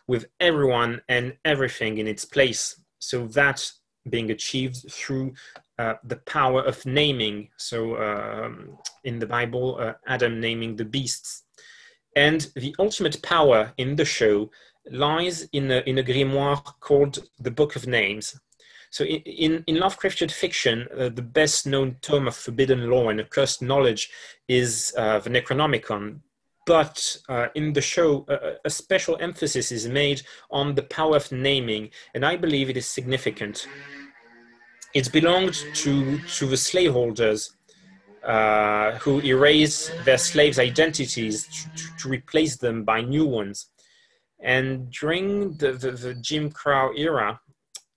with 0.07 0.27
everyone 0.41 1.01
and 1.09 1.37
everything 1.45 1.99
in 1.99 2.07
its 2.07 2.25
place. 2.25 2.79
So 2.99 3.27
that 3.29 3.71
being 4.11 4.31
achieved 4.31 4.91
through 4.91 5.35
uh, 5.79 5.95
the 6.05 6.17
power 6.17 6.63
of 6.63 6.85
naming. 6.85 7.49
So 7.57 7.97
um, 7.97 8.79
in 9.05 9.19
the 9.19 9.27
Bible, 9.27 9.79
uh, 9.81 9.95
Adam 10.07 10.41
naming 10.41 10.77
the 10.77 10.85
beasts. 10.85 11.45
And 12.17 12.47
the 12.55 12.75
ultimate 12.79 13.21
power 13.23 13.73
in 13.77 13.97
the 13.97 14.05
show 14.05 14.51
lies 14.91 15.49
in 15.53 15.71
a, 15.71 15.79
in 15.87 15.99
a 15.99 16.03
grimoire 16.03 16.63
called 16.81 17.19
the 17.41 17.51
Book 17.51 17.75
of 17.77 17.87
Names. 17.87 18.39
So 18.95 19.05
in, 19.05 19.65
in 19.67 19.75
Lovecraftian 19.79 20.31
fiction, 20.31 20.87
uh, 20.97 21.09
the 21.09 21.21
best 21.21 21.67
known 21.67 21.97
tome 22.01 22.29
of 22.29 22.37
forbidden 22.37 22.89
law 22.89 23.09
and 23.09 23.19
accursed 23.19 23.61
knowledge 23.61 24.09
is 24.47 24.95
uh, 24.97 25.19
the 25.19 25.31
Necronomicon. 25.31 26.21
But 26.65 27.17
uh, 27.29 27.49
in 27.57 27.73
the 27.73 27.81
show, 27.81 28.25
a 28.65 28.71
special 28.71 29.17
emphasis 29.21 29.73
is 29.73 29.89
made 29.89 30.23
on 30.49 30.77
the 30.77 30.85
power 30.85 31.17
of 31.17 31.33
naming, 31.33 31.91
and 32.15 32.25
I 32.25 32.37
believe 32.37 32.71
it 32.71 32.77
is 32.77 32.87
significant. 32.87 33.67
It 34.95 35.11
belonged 35.11 35.55
to, 35.75 36.21
to 36.21 36.47
the 36.47 36.57
slaveholders 36.57 37.53
uh, 38.23 38.93
who 38.99 39.21
erased 39.23 39.93
their 40.05 40.19
slaves' 40.19 40.61
identities 40.61 41.49
to, 41.49 41.97
to, 41.99 42.09
replace 42.09 42.59
them 42.59 42.85
by 42.85 43.01
new 43.01 43.27
ones. 43.27 43.67
And 44.41 44.89
during 44.93 45.57
the, 45.57 45.73
the, 45.73 45.91
the 45.91 46.15
Jim 46.15 46.51
Crow 46.53 46.93
era, 46.97 47.41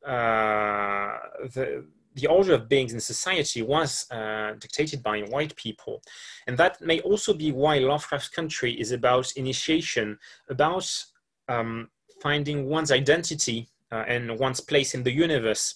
uh, 0.07 1.17
the 1.53 1.85
the 2.17 2.27
order 2.27 2.55
of 2.55 2.67
beings 2.67 2.93
in 2.93 2.99
society 2.99 3.61
was 3.61 4.09
uh, 4.09 4.53
dictated 4.57 5.03
by 5.03 5.21
white 5.21 5.55
people. 5.55 6.01
And 6.47 6.57
that 6.57 6.81
may 6.81 6.99
also 7.01 7.31
be 7.31 7.51
why 7.51 7.77
Lovecraft's 7.77 8.27
country 8.29 8.73
is 8.73 8.91
about 8.91 9.31
initiation, 9.35 10.17
about 10.49 10.91
um, 11.47 11.89
finding 12.19 12.65
one's 12.65 12.91
identity 12.91 13.69
uh, 13.91 14.03
and 14.07 14.39
one's 14.39 14.59
place 14.59 14.95
in 14.95 15.03
the 15.03 15.11
universe, 15.11 15.75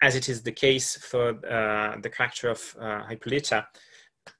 as 0.00 0.14
it 0.14 0.28
is 0.28 0.40
the 0.42 0.52
case 0.52 0.96
for 0.96 1.30
uh, 1.30 1.96
the 2.00 2.10
character 2.10 2.48
of 2.48 2.76
uh, 2.80 3.06
Hippolyta 3.08 3.66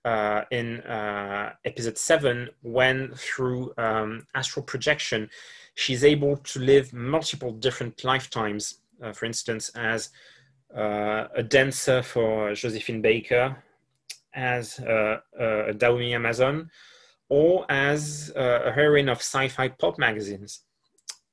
uh, 0.04 0.42
in 0.52 0.80
uh, 0.82 1.54
episode 1.64 1.98
7, 1.98 2.48
when 2.62 3.12
through 3.16 3.72
um, 3.78 4.26
astral 4.36 4.64
projection, 4.64 5.28
she's 5.74 6.04
able 6.04 6.36
to 6.36 6.60
live 6.60 6.92
multiple 6.92 7.52
different 7.52 8.04
lifetimes 8.04 8.80
for 9.12 9.26
instance, 9.26 9.70
as 9.74 10.10
uh, 10.76 11.26
a 11.34 11.42
dancer 11.42 12.02
for 12.02 12.54
Josephine 12.54 13.02
Baker, 13.02 13.56
as 14.34 14.78
a, 14.78 15.22
a 15.38 15.74
Dahomey 15.74 16.14
Amazon, 16.14 16.70
or 17.28 17.64
as 17.70 18.32
a 18.36 18.72
heroine 18.72 19.08
of 19.08 19.18
sci-fi 19.18 19.68
pop 19.68 19.98
magazines. 19.98 20.60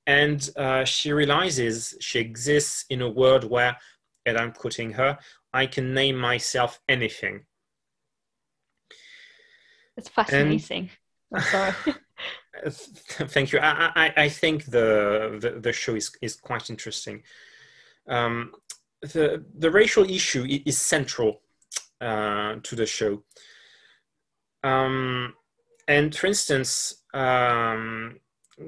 And 0.05 0.49
uh, 0.55 0.85
she 0.85 1.11
realizes 1.11 1.95
she 1.99 2.19
exists 2.19 2.85
in 2.89 3.01
a 3.01 3.09
world 3.09 3.43
where, 3.43 3.77
and 4.25 4.37
I'm 4.37 4.53
quoting 4.53 4.93
her, 4.93 5.17
I 5.53 5.65
can 5.65 5.93
name 5.93 6.15
myself 6.15 6.79
anything. 6.87 7.45
It's 9.97 10.09
fascinating. 10.09 10.89
And, 11.31 11.41
I'm 11.41 11.41
sorry. 11.41 11.73
thank 12.69 13.51
you. 13.51 13.59
I, 13.59 13.91
I, 13.95 14.13
I 14.23 14.29
think 14.29 14.65
the, 14.65 15.37
the, 15.41 15.59
the 15.59 15.73
show 15.73 15.95
is, 15.95 16.11
is 16.21 16.35
quite 16.35 16.69
interesting 16.69 17.23
um, 18.07 18.51
the 19.01 19.45
the 19.57 19.71
racial 19.71 20.09
issue 20.09 20.45
is 20.65 20.79
central 20.79 21.41
uh, 22.01 22.55
to 22.63 22.75
the 22.75 22.85
show. 22.85 23.23
Um, 24.63 25.33
and 25.87 26.15
for 26.15 26.27
instance, 26.27 27.03
um, 27.13 28.19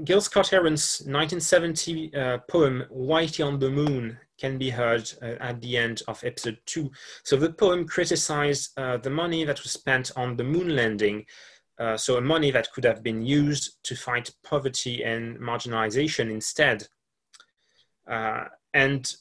Gil 0.03 0.21
Scott 0.21 0.49
Heron's 0.49 1.01
1970 1.01 2.15
uh, 2.15 2.37
poem 2.49 2.83
"Whitey 2.91 3.45
on 3.45 3.59
the 3.59 3.69
Moon" 3.69 4.17
can 4.39 4.57
be 4.57 4.69
heard 4.69 5.11
uh, 5.21 5.35
at 5.39 5.61
the 5.61 5.77
end 5.77 6.01
of 6.07 6.23
episode 6.23 6.59
two. 6.65 6.91
So 7.23 7.35
the 7.35 7.51
poem 7.51 7.85
criticized 7.87 8.71
uh, 8.77 8.97
the 8.97 9.09
money 9.09 9.43
that 9.43 9.61
was 9.61 9.71
spent 9.71 10.11
on 10.15 10.37
the 10.37 10.43
moon 10.43 10.75
landing. 10.75 11.25
Uh, 11.77 11.97
so 11.97 12.17
a 12.17 12.21
money 12.21 12.51
that 12.51 12.71
could 12.73 12.83
have 12.83 13.03
been 13.03 13.21
used 13.21 13.81
to 13.83 13.95
fight 13.95 14.31
poverty 14.43 15.03
and 15.03 15.37
marginalization 15.39 16.29
instead. 16.29 16.87
And 18.73 19.13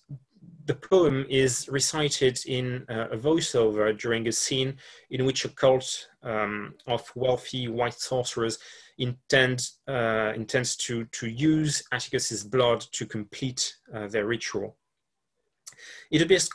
the 0.67 0.75
poem 0.75 1.25
is 1.31 1.67
recited 1.71 2.39
in 2.47 2.85
uh, 2.91 3.09
a 3.11 3.17
voiceover 3.17 3.99
during 3.99 4.29
a 4.29 4.33
scene 4.33 4.77
in 5.11 5.25
which 5.25 5.45
a 5.47 5.49
cult 5.49 6.09
um, 6.23 6.75
of 6.87 7.11
wealthy 7.15 7.69
white 7.69 7.99
sorcerers 7.99 8.59
intend, 8.99 9.71
uh, 9.89 10.33
intends 10.37 10.77
to, 10.77 11.07
to 11.07 11.27
use 11.27 11.83
Atticus's 11.93 12.45
blood 12.45 12.81
to 12.93 13.07
complete 13.07 13.77
uh, 13.95 14.09
their 14.09 14.27
ritual. 14.27 14.77
It 16.11 16.21
appears 16.21 16.51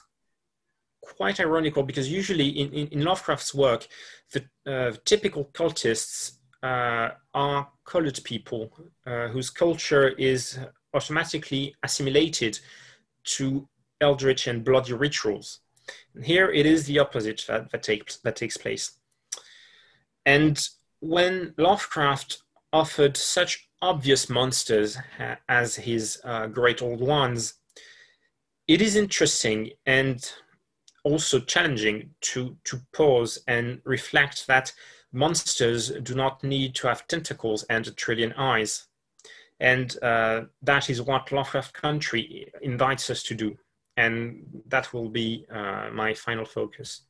quite 1.01 1.39
ironical 1.39 1.83
because 1.83 2.09
usually 2.09 2.49
in, 2.49 2.71
in, 2.71 2.87
in 2.89 3.03
Lovecraft's 3.03 3.53
work, 3.53 3.87
the 4.31 4.45
uh, 4.71 4.93
typical 5.05 5.45
cultists 5.53 6.33
uh, 6.61 7.09
are 7.33 7.67
colored 7.85 8.19
people 8.23 8.71
uh, 9.05 9.27
whose 9.29 9.49
culture 9.49 10.09
is 10.09 10.59
automatically 10.93 11.75
assimilated 11.83 12.59
to 13.23 13.67
eldritch 14.01 14.47
and 14.47 14.63
bloody 14.63 14.93
rituals. 14.93 15.59
And 16.15 16.23
here 16.23 16.51
it 16.51 16.65
is 16.65 16.85
the 16.85 16.99
opposite 16.99 17.43
that, 17.47 17.71
that, 17.71 17.83
takes, 17.83 18.17
that 18.17 18.35
takes 18.35 18.57
place. 18.57 18.97
And 20.25 20.59
when 20.99 21.53
Lovecraft 21.57 22.41
offered 22.71 23.17
such 23.17 23.69
obvious 23.81 24.29
monsters 24.29 24.97
as 25.49 25.75
his 25.75 26.21
uh, 26.23 26.47
great 26.47 26.81
old 26.81 27.01
ones, 27.01 27.55
it 28.67 28.81
is 28.81 28.95
interesting 28.95 29.71
and 29.85 30.31
also 31.03 31.39
challenging 31.39 32.11
to, 32.21 32.55
to 32.63 32.79
pause 32.93 33.39
and 33.47 33.81
reflect 33.83 34.47
that 34.47 34.71
monsters 35.11 35.89
do 36.01 36.15
not 36.15 36.43
need 36.43 36.73
to 36.75 36.87
have 36.87 37.07
tentacles 37.07 37.63
and 37.63 37.85
a 37.87 37.91
trillion 37.91 38.33
eyes. 38.33 38.87
And 39.59 39.95
uh, 40.03 40.41
that 40.61 40.89
is 40.89 41.01
what 41.01 41.31
Lovecraft 41.31 41.73
Country 41.73 42.51
invites 42.61 43.09
us 43.09 43.23
to 43.23 43.35
do. 43.35 43.57
And 43.95 44.45
that 44.67 44.91
will 44.93 45.09
be 45.09 45.45
uh, 45.51 45.89
my 45.93 46.13
final 46.13 46.45
focus. 46.45 47.01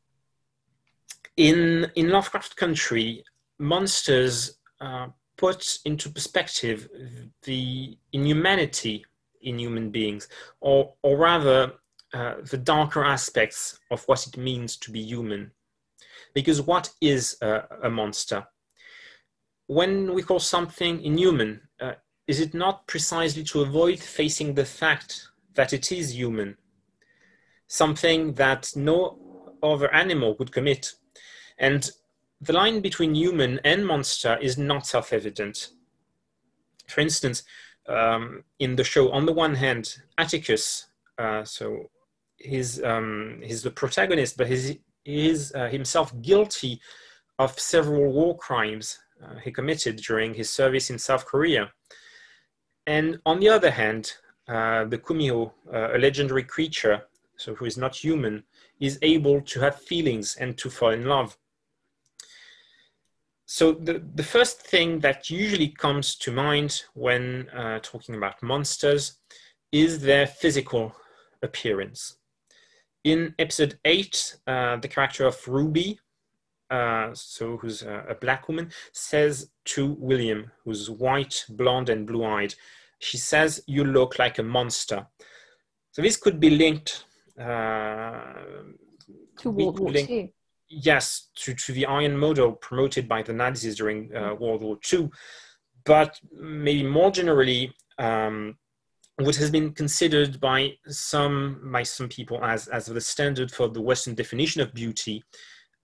In, 1.38 1.89
in 1.95 2.10
Lovecraft 2.10 2.56
Country, 2.56 3.23
monsters 3.58 4.60
uh, 4.82 5.08
put 5.38 5.79
into 5.86 6.10
perspective 6.10 6.89
the 7.43 7.97
inhumanity 8.12 9.06
in 9.41 9.60
human 9.60 9.89
beings, 9.89 10.27
or, 10.62 10.93
or 11.01 11.17
rather, 11.17 11.73
uh, 12.13 12.36
the 12.51 12.58
darker 12.58 13.03
aspects 13.03 13.79
of 13.89 14.03
what 14.06 14.27
it 14.27 14.38
means 14.38 14.77
to 14.77 14.91
be 14.91 15.01
human. 15.01 15.51
Because 16.34 16.62
what 16.62 16.91
is 17.01 17.38
a, 17.41 17.63
a 17.84 17.89
monster? 17.89 18.45
When 19.67 20.13
we 20.13 20.21
call 20.21 20.39
something 20.39 21.01
inhuman, 21.03 21.62
uh, 21.82 21.93
is 22.28 22.40
it 22.40 22.54
not 22.54 22.88
precisely 22.88 23.44
to 23.44 23.62
avoid 23.62 24.00
facing 24.00 24.54
the 24.54 24.66
fact 24.66 25.28
that 25.56 25.74
it 25.74 25.92
is 25.92 26.16
human? 26.16 26.58
Something 27.68 28.34
that 28.34 28.72
no 28.76 29.20
other 29.62 29.94
animal 29.94 30.36
would 30.40 30.52
commit. 30.52 30.94
And 31.58 31.90
the 32.42 32.54
line 32.54 32.82
between 32.82 33.16
human 33.16 33.60
and 33.64 33.86
monster 33.86 34.38
is 34.42 34.58
not 34.58 34.86
self 34.86 35.14
evident. 35.14 35.70
For 36.88 37.02
instance, 37.02 37.44
um, 37.88 38.44
in 38.60 38.76
the 38.76 38.84
show, 38.84 39.12
on 39.12 39.26
the 39.26 39.34
one 39.34 39.56
hand, 39.56 39.96
Atticus, 40.18 40.88
uh, 41.18 41.44
so 41.44 41.90
he's 42.38 42.84
um, 42.84 43.42
he's 43.44 43.64
the 43.64 43.72
protagonist, 43.72 44.38
but 44.38 44.48
he's, 44.48 44.76
he 45.04 45.30
is 45.30 45.54
uh, 45.56 45.68
himself 45.68 46.14
guilty 46.22 46.80
of 47.40 47.58
several 47.60 48.12
war 48.12 48.38
crimes 48.38 49.00
uh, 49.24 49.36
he 49.44 49.52
committed 49.52 49.98
during 49.98 50.34
his 50.34 50.50
service 50.50 50.90
in 50.90 51.00
South 51.00 51.26
Korea. 51.26 51.72
And 52.86 53.19
on 53.26 53.39
the 53.39 53.50
other 53.50 53.72
hand, 53.72 54.13
uh, 54.48 54.86
the 54.86 54.98
Kumiho, 54.98 55.52
uh, 55.74 55.96
a 55.96 55.98
legendary 55.98 56.43
creature, 56.43 57.04
so 57.38 57.56
who 57.56 57.65
is 57.65 57.78
not 57.78 57.96
human, 57.96 58.43
is 58.80 59.00
able 59.02 59.41
to 59.41 59.60
have 59.62 59.82
feelings 59.82 60.36
and 60.36 60.58
to 60.58 60.69
fall 60.69 60.91
in 60.91 61.06
love. 61.06 61.38
So 63.46 63.74
the, 63.74 64.04
the 64.15 64.24
first 64.24 64.62
thing 64.62 65.00
that 65.00 65.30
usually 65.30 65.69
comes 65.69 66.15
to 66.17 66.32
mind 66.32 66.84
when 66.93 67.50
uh, 67.50 67.80
talking 67.82 68.15
about 68.15 68.41
monsters 68.41 69.19
is 69.72 70.02
their 70.02 70.28
physical 70.28 70.96
appearance 71.41 72.17
in 73.04 73.36
episode 73.38 73.78
eight, 73.86 74.38
uh, 74.48 74.78
the 74.78 74.88
character 74.88 75.26
of 75.26 75.48
Ruby, 75.48 76.00
uh, 76.74 77.14
so 77.14 77.58
who's 77.58 77.84
a, 77.84 78.06
a, 78.10 78.16
black 78.16 78.48
woman, 78.48 78.72
says 78.92 79.52
to 79.66 79.96
William, 80.00 80.52
who's 80.64 80.90
white, 80.90 81.46
blonde, 81.50 81.90
and 81.90 82.08
blue-eyed, 82.08 82.56
she 83.00 83.18
says, 83.18 83.64
"You 83.68 83.84
look 83.84 84.18
like 84.18 84.40
a 84.40 84.44
monster." 84.44 85.06
So 85.92 86.02
this 86.02 86.18
could 86.18 86.40
be 86.40 86.50
linked 86.50 87.06
uh, 87.40 88.34
to 89.40 89.52
World 89.52 89.80
War 89.80 89.92
linked, 89.92 90.12
II. 90.12 90.34
Yes, 90.68 91.30
to, 91.36 91.54
to 91.54 91.74
the 91.74 91.86
Aryan 91.86 92.18
model 92.18 92.54
promoted 92.54 93.08
by 93.08 93.22
the 93.22 93.34
Nazis 93.34 93.76
during 93.76 94.16
uh, 94.16 94.34
World 94.34 94.64
War 94.64 94.80
II, 94.92 95.12
but 95.86 96.20
maybe 96.32 96.84
more 96.84 97.12
generally. 97.12 97.74
Um, 98.00 98.58
what 99.18 99.36
has 99.36 99.52
been 99.52 99.74
considered 99.74 100.40
by 100.40 100.74
some 100.88 101.70
by 101.72 101.84
some 101.84 102.10
people 102.10 102.44
as 102.44 102.68
as 102.70 102.88
the 102.88 103.00
standard 103.00 103.52
for 103.52 103.68
the 103.68 103.80
Western 103.80 104.16
definition 104.16 104.60
of 104.62 104.74
beauty. 104.74 105.24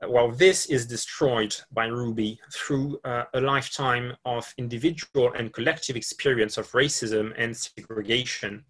Uh, 0.01 0.09
well, 0.09 0.31
this 0.31 0.65
is 0.67 0.85
destroyed 0.85 1.55
by 1.71 1.88
Ruby 1.88 2.39
through 2.53 2.99
uh, 3.03 3.25
a 3.33 3.41
lifetime 3.41 4.15
of 4.25 4.53
individual 4.57 5.33
and 5.33 5.53
collective 5.53 5.95
experience 5.95 6.57
of 6.57 6.71
racism 6.71 7.33
and 7.38 7.55
segregation 7.55 8.63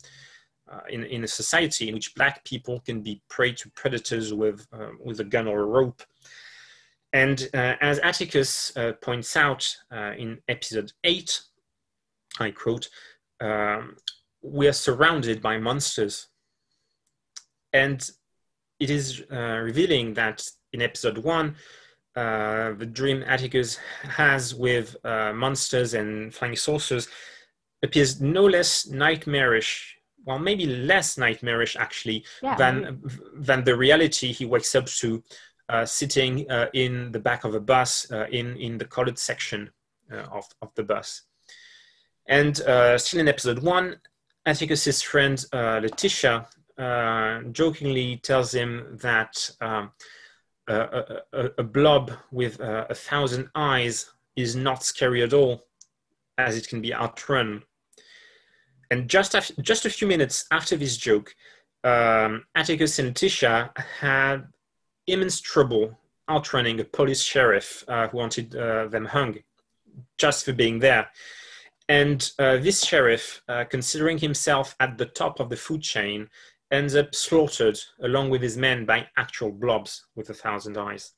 uh, 0.72 0.82
in, 0.90 1.04
in 1.06 1.24
a 1.24 1.28
society 1.28 1.88
in 1.88 1.96
which 1.96 2.16
Black 2.16 2.44
people 2.46 2.80
can 2.82 3.02
be 3.02 3.22
prey 3.30 3.52
to 3.54 3.70
predators 3.72 4.34
with, 4.34 4.66
uh, 4.74 4.90
with 5.04 5.20
a 5.20 5.24
gun 5.24 5.48
or 5.48 5.62
a 5.62 5.66
rope. 5.66 6.02
And 7.14 7.50
uh, 7.54 7.74
as 7.82 8.00
Atticus 8.00 8.76
uh, 8.78 8.94
points 9.02 9.36
out 9.36 9.76
in 9.92 10.40
episode 10.48 10.94
8, 11.04 11.42
I 12.40 12.52
quote, 12.52 12.90
um, 13.42 13.96
we 14.42 14.68
are 14.68 14.74
surrounded 14.74 15.42
by 15.42 15.58
monsters. 15.58 16.28
And 17.74 18.08
it 18.80 18.90
is 18.90 19.24
uh, 19.32 19.60
revealing 19.64 20.14
that 20.14 20.48
in 20.74 20.82
episode 20.82 21.18
one, 21.18 21.56
uh, 22.16 22.74
the 22.74 22.86
dream 22.86 23.24
Atticus 23.26 23.78
has 24.04 24.54
with 24.56 24.96
uh, 25.04 25.34
monsters 25.34 25.94
and 25.94 26.34
flying 26.34 26.56
saucers 26.56 27.08
appears 27.84 28.20
no 28.20 28.46
less 28.46 28.88
nightmarish, 28.88 29.98
well, 30.26 30.40
maybe 30.40 30.66
less 30.66 31.18
nightmarish 31.18 31.76
actually, 31.78 32.26
yeah, 32.44 32.56
than, 32.56 33.02
than 33.36 33.64
the 33.64 33.76
reality 33.76 34.34
he 34.34 34.46
wakes 34.46 34.76
up 34.76 34.86
to 34.86 35.24
uh, 35.70 35.86
sitting 35.86 36.50
uh, 36.50 36.68
in 36.74 37.12
the 37.12 37.20
back 37.20 37.44
of 37.44 37.56
a 37.56 37.60
bus 37.60 38.12
uh, 38.12 38.26
in, 38.32 38.58
in 38.58 38.78
the 38.78 38.86
colored 38.86 39.18
section 39.18 39.70
of, 40.32 40.46
of 40.64 40.74
the 40.74 40.84
bus. 40.84 41.22
And 42.28 42.58
still 42.58 43.20
in 43.20 43.28
episode 43.28 43.60
one, 43.62 43.98
Atticus's 44.46 45.02
friend 45.02 45.46
uh, 45.54 45.80
Letitia 45.82 46.48
uh, 46.78 47.42
jokingly 47.52 48.18
tells 48.18 48.54
him 48.54 48.98
that 49.02 49.52
um, 49.62 49.92
a, 50.74 51.22
a, 51.34 51.50
a, 51.58 51.64
blob 51.64 52.12
with 52.32 52.62
uh, 52.62 52.86
a 52.90 52.96
thousand 52.96 53.50
eyes 53.56 54.12
is 54.36 54.56
not 54.56 54.84
scary 54.84 55.24
at 55.24 55.34
all, 55.34 55.66
as 56.38 56.58
it 56.58 56.68
can 56.68 56.82
be 56.82 56.94
outrun. 56.94 57.64
And 58.92 59.10
just, 59.10 59.36
after, 59.36 59.62
just 59.62 59.86
a 59.86 59.90
few 59.90 60.08
minutes 60.08 60.46
after 60.52 60.76
this 60.76 60.98
joke, 60.98 61.36
um, 61.84 62.46
Atticus 62.56 63.00
and 63.00 63.14
Tisha 63.14 63.76
had 63.78 64.48
immense 65.08 65.42
trouble 65.42 65.98
outrunning 66.30 66.80
a 66.80 66.86
police 66.86 67.22
sheriff 67.22 67.84
uh, 67.88 68.08
who 68.08 68.18
wanted 68.18 68.56
uh, 68.56 68.88
them 68.88 69.06
hung 69.06 69.38
just 70.18 70.46
for 70.46 70.54
being 70.54 70.80
there. 70.80 71.10
And 71.88 72.32
uh, 72.38 72.58
this 72.58 72.84
sheriff, 72.84 73.42
uh, 73.48 73.64
considering 73.64 74.20
himself 74.20 74.76
at 74.80 74.98
the 74.98 75.08
top 75.08 75.40
of 75.40 75.50
the 75.50 75.58
food 75.58 75.82
chain, 75.82 76.30
ends 76.72 76.96
up 76.96 77.16
slaughtered 77.16 77.80
along 78.04 78.30
with 78.30 78.42
his 78.42 78.58
men 78.58 78.86
by 78.86 79.08
actual 79.18 79.52
blobs 79.52 80.06
with 80.16 80.30
a 80.30 80.34
thousand 80.34 80.78
eyes. 80.78 81.14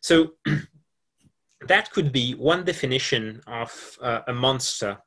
So 0.00 0.32
that 1.66 1.90
could 1.92 2.12
be 2.12 2.34
one 2.34 2.64
definition 2.64 3.40
of 3.46 3.98
uh, 4.00 4.20
a 4.26 4.32
monster, 4.32 4.98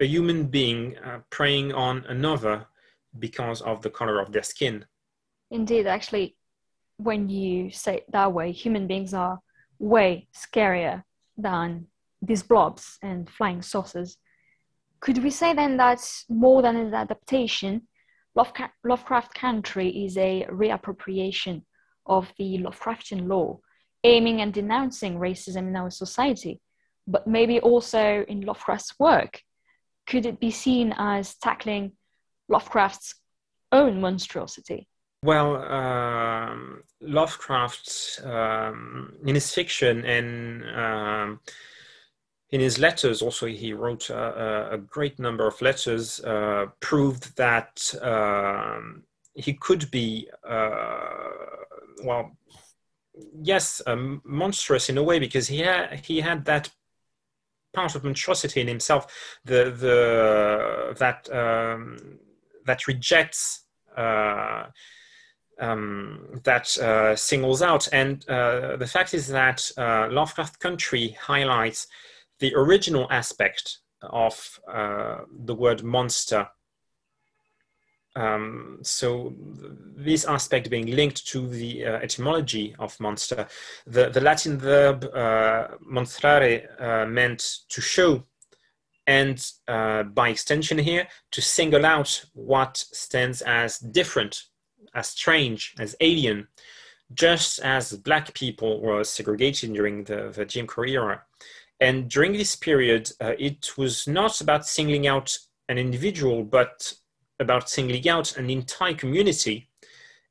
a 0.00 0.06
human 0.06 0.46
being 0.46 0.96
uh, 0.98 1.20
preying 1.30 1.72
on 1.72 2.04
another 2.08 2.66
because 3.18 3.60
of 3.62 3.82
the 3.82 3.90
color 3.90 4.20
of 4.20 4.32
their 4.32 4.42
skin. 4.42 4.84
Indeed, 5.50 5.86
actually, 5.86 6.36
when 6.96 7.28
you 7.28 7.70
say 7.70 7.96
it 7.96 8.12
that 8.12 8.32
way, 8.32 8.52
human 8.52 8.86
beings 8.86 9.14
are 9.14 9.40
way 9.78 10.28
scarier 10.34 11.02
than 11.36 11.86
these 12.22 12.42
blobs 12.42 12.98
and 13.02 13.28
flying 13.28 13.62
saucers. 13.62 14.18
Could 15.00 15.24
we 15.24 15.30
say 15.30 15.54
then 15.54 15.78
that 15.78 16.06
more 16.28 16.60
than 16.60 16.76
an 16.76 16.92
adaptation, 16.94 17.88
Lovecraft 18.34 19.34
Country 19.34 20.04
is 20.04 20.16
a 20.16 20.46
reappropriation 20.50 21.62
of 22.06 22.32
the 22.38 22.58
Lovecraftian 22.58 23.28
lore, 23.28 23.60
aiming 24.04 24.40
and 24.40 24.52
denouncing 24.52 25.18
racism 25.18 25.68
in 25.68 25.76
our 25.76 25.90
society, 25.90 26.60
but 27.06 27.26
maybe 27.26 27.60
also 27.60 28.24
in 28.28 28.42
Lovecraft's 28.42 28.94
work? 28.98 29.42
Could 30.06 30.26
it 30.26 30.40
be 30.40 30.50
seen 30.50 30.94
as 30.96 31.36
tackling 31.36 31.92
Lovecraft's 32.48 33.14
own 33.72 34.00
monstrosity? 34.00 34.88
Well, 35.22 35.56
um, 35.56 36.82
Lovecraft, 37.00 38.20
um, 38.24 39.16
in 39.24 39.34
his 39.34 39.52
fiction 39.52 40.04
and 40.04 40.64
um, 40.76 41.40
in 42.52 42.60
his 42.60 42.78
letters, 42.78 43.22
also 43.22 43.46
he 43.46 43.72
wrote 43.72 44.10
a, 44.10 44.72
a 44.72 44.78
great 44.78 45.18
number 45.18 45.46
of 45.46 45.60
letters, 45.62 46.20
uh, 46.20 46.66
proved 46.80 47.36
that 47.36 47.94
um, 48.02 49.04
he 49.34 49.54
could 49.54 49.90
be, 49.90 50.28
uh, 50.48 51.28
well, 52.02 52.36
yes, 53.40 53.80
um, 53.86 54.20
monstrous 54.24 54.88
in 54.88 54.98
a 54.98 55.02
way 55.02 55.18
because 55.18 55.46
he 55.46 55.58
had 55.60 56.00
he 56.04 56.20
had 56.20 56.44
that 56.46 56.70
part 57.72 57.94
of 57.94 58.02
monstrosity 58.02 58.60
in 58.60 58.66
himself, 58.66 59.06
the 59.44 59.70
the 59.70 60.96
that 60.98 61.30
um, 61.32 62.18
that 62.66 62.86
rejects. 62.86 63.64
Uh, 63.96 64.66
um, 65.60 66.40
that 66.44 66.76
uh, 66.78 67.14
singles 67.14 67.60
out. 67.60 67.86
And 67.92 68.26
uh, 68.30 68.76
the 68.78 68.86
fact 68.86 69.12
is 69.12 69.28
that 69.28 69.70
uh, 69.76 70.08
Lovecraft 70.10 70.58
Country 70.58 71.18
highlights 71.20 71.86
the 72.40 72.54
original 72.54 73.06
aspect 73.10 73.78
of 74.02 74.60
uh, 74.66 75.18
the 75.44 75.54
word 75.54 75.82
monster 75.82 76.48
um, 78.16 78.78
so 78.82 79.34
this 79.96 80.24
aspect 80.24 80.68
being 80.68 80.86
linked 80.86 81.26
to 81.28 81.46
the 81.48 81.86
uh, 81.86 81.92
etymology 81.98 82.74
of 82.78 82.98
monster, 82.98 83.46
the, 83.86 84.08
the 84.10 84.20
Latin 84.20 84.58
verb 84.58 85.04
uh, 85.14 85.68
monstrare 85.88 86.80
uh, 86.80 87.06
meant 87.06 87.58
to 87.68 87.80
show, 87.80 88.24
and 89.06 89.50
uh, 89.68 90.02
by 90.02 90.28
extension 90.30 90.78
here, 90.78 91.06
to 91.30 91.40
single 91.40 91.86
out 91.86 92.24
what 92.34 92.76
stands 92.76 93.42
as 93.42 93.78
different, 93.78 94.42
as 94.94 95.08
strange, 95.08 95.74
as 95.78 95.94
alien, 96.00 96.48
just 97.14 97.60
as 97.60 97.92
black 97.92 98.34
people 98.34 98.80
were 98.80 99.04
segregated 99.04 99.72
during 99.72 100.04
the, 100.04 100.32
the 100.34 100.44
Jim 100.44 100.66
Crow 100.66 100.84
era. 100.84 101.22
And 101.80 102.10
during 102.10 102.32
this 102.32 102.54
period, 102.56 103.10
uh, 103.20 103.32
it 103.38 103.78
was 103.78 104.06
not 104.06 104.40
about 104.40 104.66
singling 104.66 105.06
out 105.06 105.36
an 105.68 105.78
individual, 105.78 106.44
but 106.44 106.92
about 107.38 107.70
singling 107.70 108.06
out 108.08 108.36
an 108.36 108.50
entire 108.50 108.94
community 108.94 109.68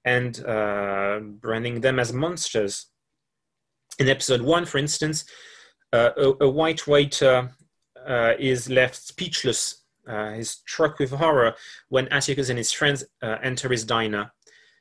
and 0.06 0.46
uh, 0.46 1.20
branding 1.20 1.82
them 1.82 2.00
as 2.00 2.14
monsters. 2.14 2.88
In 3.98 4.08
episode 4.08 4.42
one, 4.42 4.66
for 4.66 4.78
instance, 4.78 5.26
uh, 5.92 6.12
a, 6.16 6.46
a, 6.46 6.50
white 6.50 6.86
waiter 6.88 7.50
uh, 8.08 8.34
is 8.40 8.70
left 8.70 8.96
speechless. 8.96 9.84
Uh, 10.08 10.34
he's 10.34 10.52
struck 10.52 11.00
with 11.00 11.12
horror 11.12 11.56
when 11.90 12.08
Atticus 12.10 12.50
and 12.50 12.58
his 12.58 12.72
friends 12.72 13.04
uh, 13.22 13.38
enter 13.42 13.70
his 13.70 13.84
diner. 13.84 14.32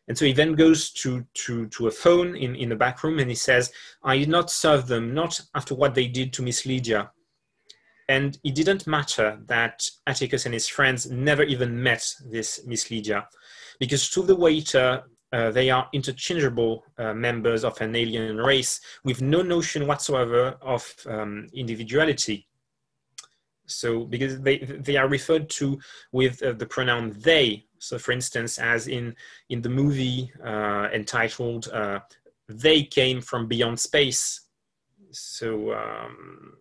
And 0.08 0.16
so 0.16 0.24
he 0.24 0.32
then 0.32 0.54
goes 0.54 0.90
to, 0.92 1.24
to, 1.34 1.66
to 1.68 1.86
a 1.86 1.90
phone 1.90 2.34
in, 2.34 2.56
in 2.56 2.70
the 2.70 2.76
back 2.76 3.04
room 3.04 3.18
and 3.18 3.28
he 3.28 3.36
says, 3.36 3.70
I 4.02 4.18
did 4.18 4.30
not 4.30 4.50
serve 4.50 4.86
them, 4.86 5.12
not 5.12 5.40
after 5.54 5.74
what 5.74 5.94
they 5.94 6.08
did 6.08 6.32
to 6.32 6.42
Miss 6.42 6.64
Lydia. 6.64 7.10
And 8.08 8.38
it 8.42 8.54
didn't 8.54 8.86
matter 8.86 9.38
that 9.46 9.86
Atticus 10.06 10.46
and 10.46 10.54
his 10.54 10.66
friends 10.66 11.10
never 11.10 11.42
even 11.42 11.82
met 11.82 12.10
this 12.30 12.64
Miss 12.66 12.90
Lydia, 12.90 13.28
because 13.78 14.08
to 14.10 14.22
the 14.22 14.34
waiter, 14.34 15.02
uh, 15.30 15.50
they 15.50 15.68
are 15.68 15.86
interchangeable 15.92 16.84
uh, 16.96 17.12
members 17.12 17.64
of 17.64 17.78
an 17.82 17.94
alien 17.94 18.38
race 18.38 18.80
with 19.04 19.20
no 19.20 19.42
notion 19.42 19.86
whatsoever 19.86 20.56
of 20.62 20.90
um, 21.06 21.48
individuality. 21.52 22.48
So, 23.66 24.04
because 24.06 24.40
they, 24.40 24.56
they 24.60 24.96
are 24.96 25.06
referred 25.06 25.50
to 25.50 25.78
with 26.10 26.42
uh, 26.42 26.52
the 26.52 26.64
pronoun 26.64 27.14
they. 27.18 27.66
So, 27.78 27.98
for 27.98 28.12
instance, 28.12 28.58
as 28.58 28.88
in, 28.88 29.14
in 29.48 29.62
the 29.62 29.68
movie 29.68 30.32
uh, 30.44 30.88
entitled 30.92 31.68
uh, 31.68 32.00
They 32.48 32.82
Came 32.82 33.20
from 33.20 33.46
Beyond 33.46 33.78
Space. 33.78 34.40
So, 35.10 35.72
um, 35.72 36.54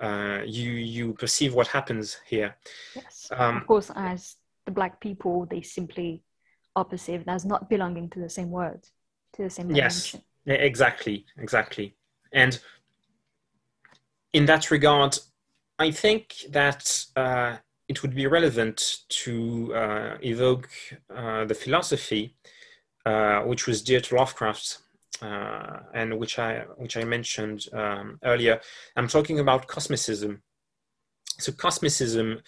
uh, 0.00 0.40
you 0.44 0.72
you 0.72 1.12
perceive 1.12 1.54
what 1.54 1.68
happens 1.68 2.18
here. 2.26 2.56
Yes, 2.96 3.30
um, 3.30 3.58
of 3.58 3.66
course, 3.66 3.90
as 3.94 4.36
the 4.64 4.72
black 4.72 5.00
people, 5.00 5.46
they 5.46 5.62
simply 5.62 6.22
are 6.74 6.84
perceived 6.84 7.28
as 7.28 7.44
not 7.44 7.70
belonging 7.70 8.10
to 8.10 8.18
the 8.18 8.28
same 8.28 8.50
world, 8.50 8.88
to 9.34 9.42
the 9.44 9.50
same 9.50 9.68
dimension. 9.68 10.22
Yes, 10.46 10.60
exactly, 10.60 11.24
exactly. 11.38 11.94
And 12.32 12.58
in 14.32 14.46
that 14.46 14.70
regard, 14.70 15.18
I 15.78 15.90
think 15.90 16.34
that 16.50 17.06
uh, 17.14 17.58
it 17.92 18.02
would 18.02 18.14
be 18.14 18.26
relevant 18.26 18.98
to 19.08 19.74
uh, 19.74 20.16
evoke 20.22 20.68
uh, 21.14 21.44
the 21.44 21.54
philosophy 21.54 22.34
uh, 23.04 23.40
which 23.40 23.66
was 23.66 23.82
dear 23.82 24.00
to 24.00 24.14
Lovecraft 24.16 24.78
uh, 25.20 25.80
and 25.94 26.18
which 26.18 26.38
I 26.38 26.64
which 26.76 26.96
I 26.96 27.04
mentioned 27.04 27.66
um, 27.72 28.18
earlier. 28.24 28.60
I'm 28.96 29.08
talking 29.08 29.38
about 29.40 29.68
cosmicism. 29.68 30.40
So 31.38 31.52
cosmicism 31.52 32.40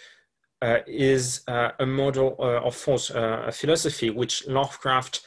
uh, 0.63 0.79
is 0.87 1.43
a 1.49 1.87
model 1.87 2.37
of 2.39 2.89
uh, 2.89 3.51
a 3.51 3.53
philosophy 3.53 4.11
which 4.11 4.47
Lovecraft 4.47 5.23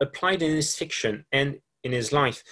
applied 0.00 0.42
in 0.42 0.50
his 0.50 0.74
fiction 0.74 1.24
and 1.30 1.60
in 1.84 1.92
his 1.92 2.12
life. 2.12 2.42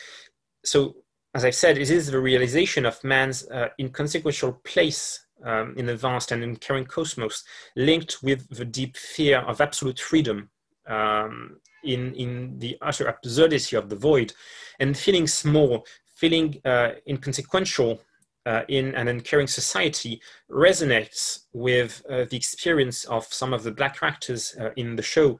So, 0.65 0.97
as 1.35 1.45
I've 1.45 1.55
said, 1.55 1.79
it 1.79 1.91
is 1.91 2.11
the 2.11 2.21
realization 2.21 2.85
of 2.85 3.03
man's 3.03 3.49
uh, 3.49 3.69
inconsequential 3.81 4.53
place 4.65 5.27
um, 5.45 5.75
in 5.77 5.87
the 5.87 5.97
vast 5.97 6.33
and 6.33 6.43
enduring 6.43 6.87
cosmos, 6.87 7.45
linked 7.77 8.23
with 8.23 8.49
the 8.49 8.65
deep 8.65 8.97
fear 8.97 9.39
of 9.41 9.61
absolute 9.61 10.01
freedom 10.01 10.51
um, 10.87 11.57
in, 11.85 12.15
in 12.15 12.59
the 12.59 12.77
utter 12.81 13.07
absurdity 13.07 13.77
of 13.77 13.89
the 13.89 13.97
void 13.97 14.33
and 14.81 14.97
feeling 14.97 15.27
small, 15.27 15.85
feeling 16.17 16.61
uh, 16.65 16.91
inconsequential 17.09 18.01
uh, 18.47 18.63
in 18.69 18.95
an 18.95 19.09
uncaring 19.09 19.47
society 19.47 20.21
resonates 20.51 21.45
with 21.53 22.03
uh, 22.11 22.25
the 22.31 22.37
experience 22.37 23.05
of 23.05 23.25
some 23.25 23.53
of 23.53 23.63
the 23.63 23.71
black 23.71 23.99
characters 23.99 24.57
uh, 24.61 24.71
in 24.77 24.97
the 24.97 25.03
show 25.03 25.39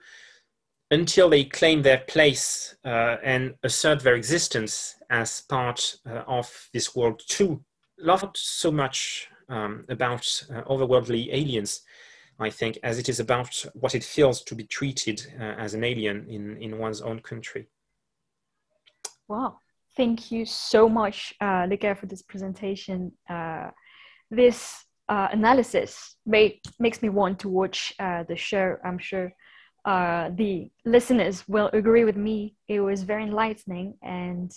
until 0.91 1.31
they 1.31 1.43
claim 1.43 1.83
their 1.83 1.99
place 2.07 2.77
uh, 2.85 3.17
and 3.25 3.55
assert 3.63 4.01
their 4.01 4.15
existence 4.15 4.97
as 5.11 5.41
part 5.43 5.97
uh, 6.07 6.23
of 6.27 6.69
this 6.73 6.95
world 6.95 7.21
too. 7.27 7.65
Not 7.99 8.37
so 8.37 8.71
much 8.71 9.29
um, 9.53 9.85
about 9.89 10.23
otherworldly 10.73 11.29
aliens, 11.33 11.83
I 12.41 12.51
think, 12.51 12.79
as 12.83 12.99
it 12.99 13.09
is 13.09 13.21
about 13.21 13.53
what 13.75 13.95
it 13.95 14.03
feels 14.03 14.43
to 14.45 14.55
be 14.55 14.65
treated 14.65 15.19
uh, 15.39 15.55
as 15.65 15.75
an 15.75 15.85
alien 15.85 16.27
in, 16.29 16.57
in 16.57 16.79
one's 16.79 17.03
own 17.03 17.21
country. 17.21 17.69
Wow. 19.29 19.59
Thank 19.97 20.33
you 20.33 20.47
so 20.47 20.89
much, 20.89 21.35
uh, 21.41 21.67
Luca, 21.69 21.95
for 21.95 22.07
this 22.07 22.23
presentation. 22.23 23.13
Uh, 23.29 23.71
this 24.31 24.85
uh, 25.09 25.29
analysis 25.33 26.17
may, 26.25 26.61
makes 26.79 27.03
me 27.03 27.11
want 27.11 27.39
to 27.41 27.49
watch 27.51 27.93
uh, 28.01 28.25
the 28.27 28.37
show. 28.37 28.77
I'm 28.83 28.99
sure 28.99 29.31
uh, 29.85 30.31
the 30.35 30.71
listeners 30.87 31.47
will 31.47 31.69
agree 31.75 32.05
with 32.05 32.17
me. 32.17 32.57
It 32.69 32.81
was 32.81 33.03
very 33.03 33.25
enlightening, 33.25 33.99
and 34.03 34.51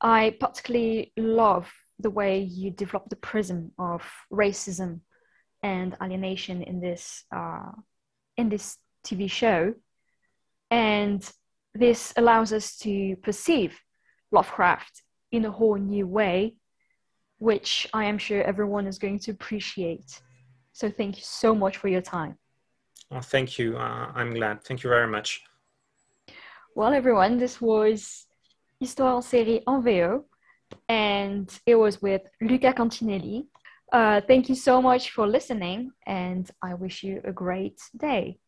I 0.00 0.36
particularly 0.40 1.12
love 1.16 1.70
the 1.98 2.10
way 2.10 2.40
you 2.40 2.70
develop 2.70 3.08
the 3.08 3.16
prism 3.16 3.72
of 3.78 4.02
racism 4.32 5.00
and 5.62 5.96
alienation 6.02 6.62
in 6.62 6.80
this 6.80 7.24
uh, 7.34 7.72
in 8.36 8.48
this 8.48 8.76
TV 9.04 9.30
show, 9.30 9.74
and 10.70 11.28
this 11.74 12.12
allows 12.16 12.52
us 12.52 12.76
to 12.78 13.16
perceive 13.22 13.78
Lovecraft 14.32 15.02
in 15.32 15.44
a 15.44 15.50
whole 15.50 15.76
new 15.76 16.06
way, 16.06 16.56
which 17.38 17.86
I 17.92 18.04
am 18.04 18.18
sure 18.18 18.42
everyone 18.42 18.86
is 18.86 18.98
going 18.98 19.20
to 19.20 19.30
appreciate. 19.30 20.20
So 20.72 20.90
thank 20.90 21.16
you 21.16 21.22
so 21.24 21.54
much 21.54 21.78
for 21.78 21.88
your 21.88 22.02
time. 22.02 22.36
Oh, 23.10 23.20
thank 23.20 23.58
you. 23.58 23.76
Uh, 23.76 24.10
I'm 24.14 24.34
glad. 24.34 24.64
Thank 24.64 24.82
you 24.82 24.90
very 24.90 25.06
much. 25.06 25.42
Well, 26.74 26.92
everyone, 26.92 27.38
this 27.38 27.60
was 27.60 28.26
Histoire 28.80 29.16
en 29.16 29.22
série 29.22 29.62
en 29.66 29.80
VO, 29.80 30.26
and 30.88 31.50
it 31.66 31.74
was 31.74 32.00
with 32.02 32.22
Luca 32.40 32.72
Cantinelli, 32.72 33.46
uh, 33.92 34.20
thank 34.26 34.48
you 34.48 34.54
so 34.54 34.82
much 34.82 35.10
for 35.10 35.26
listening, 35.26 35.92
and 36.06 36.50
I 36.62 36.74
wish 36.74 37.02
you 37.02 37.20
a 37.24 37.32
great 37.32 37.80
day. 37.96 38.38